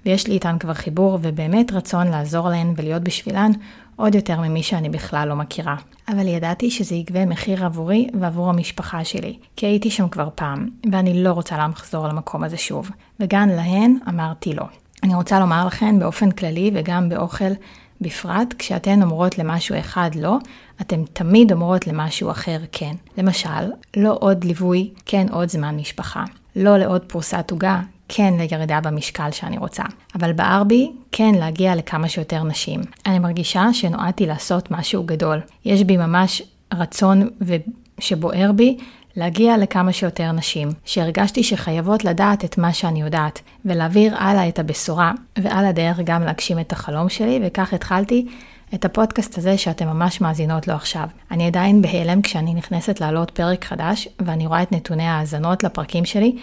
ויש 0.07 0.27
לי 0.27 0.35
איתן 0.35 0.57
כבר 0.59 0.75
חיבור, 0.75 1.19
ובאמת 1.23 1.73
רצון 1.73 2.07
לעזור 2.07 2.49
להן 2.49 2.75
ולהיות 2.77 3.03
בשבילן 3.03 3.51
עוד 3.97 4.15
יותר 4.15 4.41
ממי 4.41 4.63
שאני 4.63 4.89
בכלל 4.89 5.29
לא 5.29 5.37
מכירה. 5.37 5.77
אבל 6.09 6.29
ידעתי 6.29 6.71
שזה 6.71 6.95
יגבה 6.95 7.27
מחיר 7.27 7.65
עבורי 7.65 8.09
ועבור 8.21 8.51
המשפחה 8.51 9.05
שלי, 9.05 9.39
כי 9.57 9.67
הייתי 9.67 9.91
שם 9.91 10.09
כבר 10.09 10.29
פעם, 10.35 10.69
ואני 10.93 11.23
לא 11.23 11.33
רוצה 11.33 11.69
לחזור 11.69 12.09
למקום 12.09 12.45
הזה 12.45 12.57
שוב. 12.57 12.91
וגם 13.21 13.49
להן 13.49 13.99
אמרתי 14.09 14.55
לא. 14.55 14.65
אני 15.03 15.15
רוצה 15.15 15.41
לומר 15.41 15.67
לכן 15.67 15.99
באופן 15.99 16.31
כללי 16.31 16.71
וגם 16.75 17.09
באוכל 17.09 17.53
בפרט 18.01 18.55
כשאתן 18.59 19.03
אומרות 19.03 19.39
למשהו 19.39 19.79
אחד 19.79 20.11
לא, 20.15 20.37
אתן 20.81 21.05
תמיד 21.13 21.53
אומרות 21.53 21.87
למשהו 21.87 22.31
אחר 22.31 22.59
כן. 22.73 22.95
למשל, 23.19 23.71
לא 23.97 24.17
עוד 24.21 24.45
ליווי, 24.45 24.91
כן 25.07 25.27
עוד 25.31 25.49
זמן 25.49 25.77
משפחה. 25.77 26.25
לא 26.57 26.77
לעוד 26.77 27.05
פרוסת 27.05 27.51
עוגה, 27.51 27.81
כן 28.09 28.35
לירידה 28.39 28.81
במשקל 28.81 29.31
שאני 29.31 29.59
רוצה. 29.59 29.83
אבל 30.15 30.33
בער 30.33 30.65
בי, 30.65 30.93
כן 31.13 31.35
להגיע 31.35 31.75
לכמה 31.75 32.09
שיותר 32.09 32.43
נשים. 32.43 32.81
אני 33.07 33.19
מרגישה 33.19 33.67
שנועדתי 33.73 34.27
לעשות 34.27 34.71
משהו 34.71 35.03
גדול. 35.03 35.41
יש 35.65 35.83
בי 35.83 35.97
ממש 35.97 36.43
רצון 36.75 37.29
ו... 37.41 37.57
שבוער 38.01 38.53
בי 38.53 38.77
להגיע 39.19 39.57
לכמה 39.57 39.93
שיותר 39.93 40.33
נשים, 40.33 40.69
שהרגשתי 40.85 41.43
שחייבות 41.43 42.05
לדעת 42.05 42.45
את 42.45 42.59
מה 42.59 42.73
שאני 42.73 43.01
יודעת, 43.01 43.41
ולהעביר 43.65 44.15
הלאה 44.17 44.49
את 44.49 44.59
הבשורה, 44.59 45.13
ועל 45.39 45.67
הדרך 45.67 46.01
גם 46.05 46.23
להגשים 46.23 46.59
את 46.59 46.73
החלום 46.73 47.09
שלי, 47.09 47.41
וכך 47.43 47.73
התחלתי 47.73 48.27
את 48.75 48.85
הפודקאסט 48.85 49.39
הזה 49.39 49.59
שאתם 49.59 49.87
ממש 49.87 50.21
מאזינות 50.21 50.69
לו 50.69 50.75
עכשיו. 50.75 51.09
אני 51.31 51.47
עדיין 51.47 51.83
בהלם 51.83 52.23
כשאני 52.23 52.55
נכנסת 52.55 53.01
להעלות 53.01 53.31
פרק 53.31 53.65
חדש, 53.65 54.09
ואני 54.19 54.47
רואה 54.47 54.63
את 54.63 54.73
נתוני 54.73 55.07
ההאזנות 55.07 55.65
לפרקים 55.65 56.05
שלי, 56.05 56.37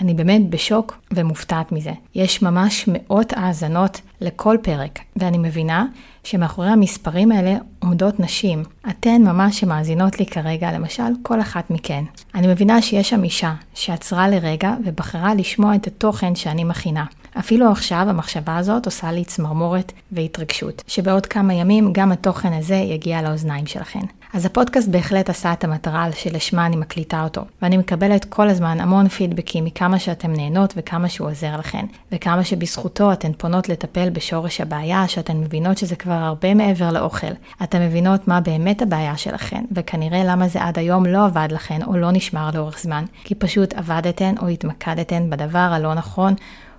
אני 0.00 0.14
באמת 0.14 0.50
בשוק 0.50 0.98
ומופתעת 1.12 1.72
מזה. 1.72 1.92
יש 2.14 2.42
ממש 2.42 2.88
מאות 2.88 3.32
האזנות 3.36 4.00
לכל 4.20 4.56
פרק, 4.62 4.98
ואני 5.16 5.38
מבינה 5.38 5.86
שמאחורי 6.24 6.68
המספרים 6.68 7.32
האלה 7.32 7.56
עומדות 7.78 8.20
נשים. 8.20 8.62
אתן 8.90 9.22
ממש 9.22 9.60
שמאזינות 9.60 10.20
לי 10.20 10.26
כרגע, 10.26 10.72
למשל, 10.72 11.12
כל 11.22 11.40
אחת 11.40 11.70
מכן. 11.70 12.04
אני 12.34 12.46
מבינה 12.46 12.82
שיש 12.82 13.10
שם 13.10 13.24
אישה 13.24 13.54
שעצרה 13.74 14.28
לרגע 14.28 14.74
ובחרה 14.84 15.34
לשמוע 15.34 15.74
את 15.74 15.86
התוכן 15.86 16.34
שאני 16.34 16.64
מכינה. 16.64 17.04
אפילו 17.38 17.70
עכשיו 17.70 18.06
המחשבה 18.08 18.56
הזאת 18.56 18.86
עושה 18.86 19.12
לי 19.12 19.24
צמרמורת 19.24 19.92
והתרגשות, 20.12 20.82
שבעוד 20.86 21.26
כמה 21.26 21.54
ימים 21.54 21.92
גם 21.92 22.12
התוכן 22.12 22.52
הזה 22.52 22.74
יגיע 22.74 23.22
לאוזניים 23.22 23.66
שלכן. 23.66 24.00
אז 24.34 24.46
הפודקאסט 24.46 24.88
בהחלט 24.88 25.30
עשה 25.30 25.52
את 25.52 25.64
המטרה 25.64 26.08
שלשמה 26.12 26.66
אני 26.66 26.76
מקליטה 26.76 27.24
אותו, 27.24 27.44
ואני 27.62 27.76
מקבלת 27.76 28.24
כל 28.24 28.48
הזמן 28.48 28.80
המון 28.80 29.08
פידבקים 29.08 29.64
מכמה 29.64 29.98
שאתם 29.98 30.32
נהנות 30.32 30.74
וכמה 30.76 31.08
שהוא 31.08 31.28
עוזר 31.28 31.56
לכן, 31.56 31.86
וכמה 32.12 32.44
שבזכותו 32.44 33.12
אתן 33.12 33.32
פונות 33.32 33.68
לטפל 33.68 34.10
בשורש 34.10 34.60
הבעיה, 34.60 35.08
שאתן 35.08 35.36
מבינות 35.36 35.78
שזה 35.78 35.96
כבר 35.96 36.12
הרבה 36.12 36.54
מעבר 36.54 36.90
לאוכל. 36.90 37.32
אתן 37.62 37.82
מבינות 37.82 38.28
מה 38.28 38.40
באמת 38.40 38.82
הבעיה 38.82 39.16
שלכן, 39.16 39.64
וכנראה 39.72 40.24
למה 40.24 40.48
זה 40.48 40.62
עד 40.62 40.78
היום 40.78 41.06
לא 41.06 41.24
עבד 41.24 41.48
לכן 41.50 41.82
או 41.82 41.96
לא 41.96 42.10
נשמר 42.12 42.50
לאורך 42.54 42.78
זמן, 42.78 43.04
כי 43.24 43.34
פשוט 43.34 43.74
עבדתן 43.74 44.34
או 44.42 44.48
התמקדתן 44.48 45.30
בדבר 45.30 45.58
הלא 45.58 45.94
נכון, 45.94 46.34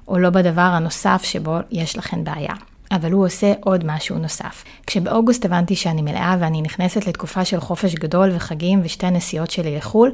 או 0.07 0.17
לא 0.17 0.29
בדבר 0.29 0.61
הנוסף 0.61 1.21
שבו 1.23 1.57
יש 1.71 1.97
לכן 1.97 2.23
בעיה. 2.23 2.53
אבל 2.91 3.11
הוא 3.11 3.25
עושה 3.25 3.53
עוד 3.61 3.85
משהו 3.85 4.17
נוסף. 4.17 4.63
כשבאוגוסט 4.87 5.45
הבנתי 5.45 5.75
שאני 5.75 6.01
מלאה 6.01 6.35
ואני 6.39 6.61
נכנסת 6.61 7.07
לתקופה 7.07 7.45
של 7.45 7.59
חופש 7.59 7.95
גדול 7.95 8.29
וחגים 8.35 8.81
ושתי 8.83 9.11
נסיעות 9.11 9.51
שלי 9.51 9.75
לחו"ל, 9.77 10.11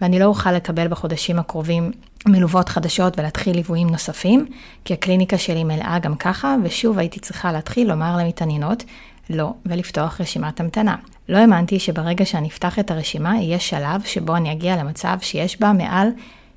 ואני 0.00 0.18
לא 0.18 0.24
אוכל 0.24 0.52
לקבל 0.52 0.88
בחודשים 0.88 1.38
הקרובים 1.38 1.90
מלוות 2.26 2.68
חדשות 2.68 3.18
ולהתחיל 3.18 3.56
ליוויים 3.56 3.90
נוספים, 3.90 4.46
כי 4.84 4.94
הקליניקה 4.94 5.38
שלי 5.38 5.64
מלאה 5.64 5.98
גם 5.98 6.16
ככה, 6.16 6.56
ושוב 6.64 6.98
הייתי 6.98 7.20
צריכה 7.20 7.52
להתחיל 7.52 7.88
לומר 7.88 8.16
למתעניינות 8.16 8.84
לא, 9.30 9.52
ולפתוח 9.66 10.20
רשימת 10.20 10.60
המתנה. 10.60 10.96
לא 11.28 11.38
האמנתי 11.38 11.78
שברגע 11.78 12.24
שאני 12.24 12.48
אפתח 12.48 12.78
את 12.78 12.90
הרשימה, 12.90 13.36
יהיה 13.36 13.58
שלב 13.58 14.02
שבו 14.04 14.36
אני 14.36 14.52
אגיע 14.52 14.76
למצב 14.76 15.18
שיש 15.20 15.60
בה 15.60 15.72
מעל 15.72 16.08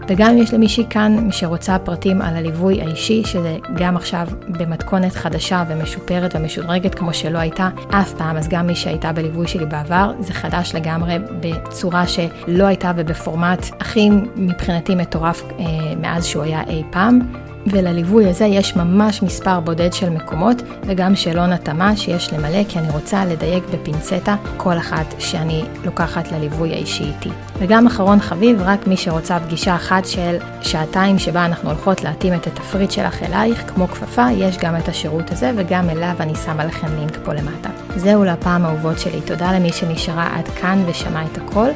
וגם 0.08 0.38
יש 0.38 0.54
למישהי 0.54 0.84
כאן, 0.90 1.16
מי 1.22 1.32
שרוצה 1.32 1.78
פרטים 1.78 2.22
על 2.22 2.36
הליווי 2.36 2.82
האישי, 2.82 3.22
שזה 3.24 3.56
גם 3.74 3.96
עכשיו 3.96 4.28
במתכונת 4.48 5.12
חדשה 5.12 5.64
ומשופרת 5.68 6.36
ומשודרגת 6.36 6.94
כמו 6.94 7.14
שלא 7.14 7.38
הייתה 7.38 7.68
אף 7.90 8.12
פעם, 8.12 8.36
אז 8.36 8.48
גם 8.48 8.66
מי 8.66 8.74
שהייתה 8.74 9.12
בליווי 9.12 9.46
שלי 9.46 9.66
בעבר, 9.66 10.12
זה 10.20 10.32
חדש 10.34 10.74
לגמרי 10.74 11.16
בצורה 11.40 12.06
שלא 12.06 12.64
הייתה 12.64 12.92
ובפורמט 12.96 13.66
הכי 13.80 14.10
מבחינתי 14.36 14.94
מטורף 14.94 15.42
אה, 15.42 15.64
מאז 16.00 16.26
שהוא 16.26 16.42
היה 16.42 16.62
אי 16.68 16.82
פעם. 16.90 17.20
ולליווי 17.70 18.28
הזה 18.28 18.44
יש 18.44 18.76
ממש 18.76 19.22
מספר 19.22 19.60
בודד 19.60 19.92
של 19.92 20.10
מקומות 20.10 20.62
וגם 20.82 21.16
שאלון 21.16 21.52
התאמה 21.52 21.96
שיש 21.96 22.32
למלא 22.32 22.64
כי 22.68 22.78
אני 22.78 22.90
רוצה 22.90 23.24
לדייק 23.24 23.64
בפינצטה 23.72 24.36
כל 24.56 24.78
אחת 24.78 25.14
שאני 25.18 25.64
לוקחת 25.84 26.32
לליווי 26.32 26.72
האישי 26.72 27.04
איתי. 27.04 27.30
וגם 27.58 27.86
אחרון 27.86 28.20
חביב, 28.20 28.62
רק 28.62 28.86
מי 28.86 28.96
שרוצה 28.96 29.40
פגישה 29.40 29.74
אחת 29.74 30.04
של 30.04 30.36
שעתיים 30.60 31.18
שבה 31.18 31.44
אנחנו 31.44 31.68
הולכות 31.68 32.04
להתאים 32.04 32.34
את 32.34 32.46
התפריט 32.46 32.90
שלך 32.90 33.22
אלייך 33.22 33.64
כמו 33.66 33.88
כפפה, 33.88 34.26
יש 34.36 34.58
גם 34.58 34.76
את 34.76 34.88
השירות 34.88 35.32
הזה 35.32 35.52
וגם 35.56 35.90
אליו 35.90 36.14
אני 36.20 36.34
שמה 36.34 36.64
לכם 36.64 36.88
לינק 36.98 37.18
פה 37.24 37.32
למטה. 37.34 37.68
זהו 37.96 38.24
לפעם 38.24 38.64
אהובות 38.64 38.98
שלי, 38.98 39.20
תודה 39.20 39.52
למי 39.52 39.72
שנשארה 39.72 40.38
עד 40.38 40.48
כאן 40.48 40.82
ושמע 40.86 41.22
את 41.32 41.38
הכל, 41.38 41.68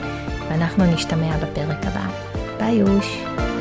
ואנחנו 0.48 0.84
נשתמע 0.84 1.36
בפרק 1.36 1.86
הבא. 1.86 2.06
ביי 2.58 2.74
יוש! 2.74 3.51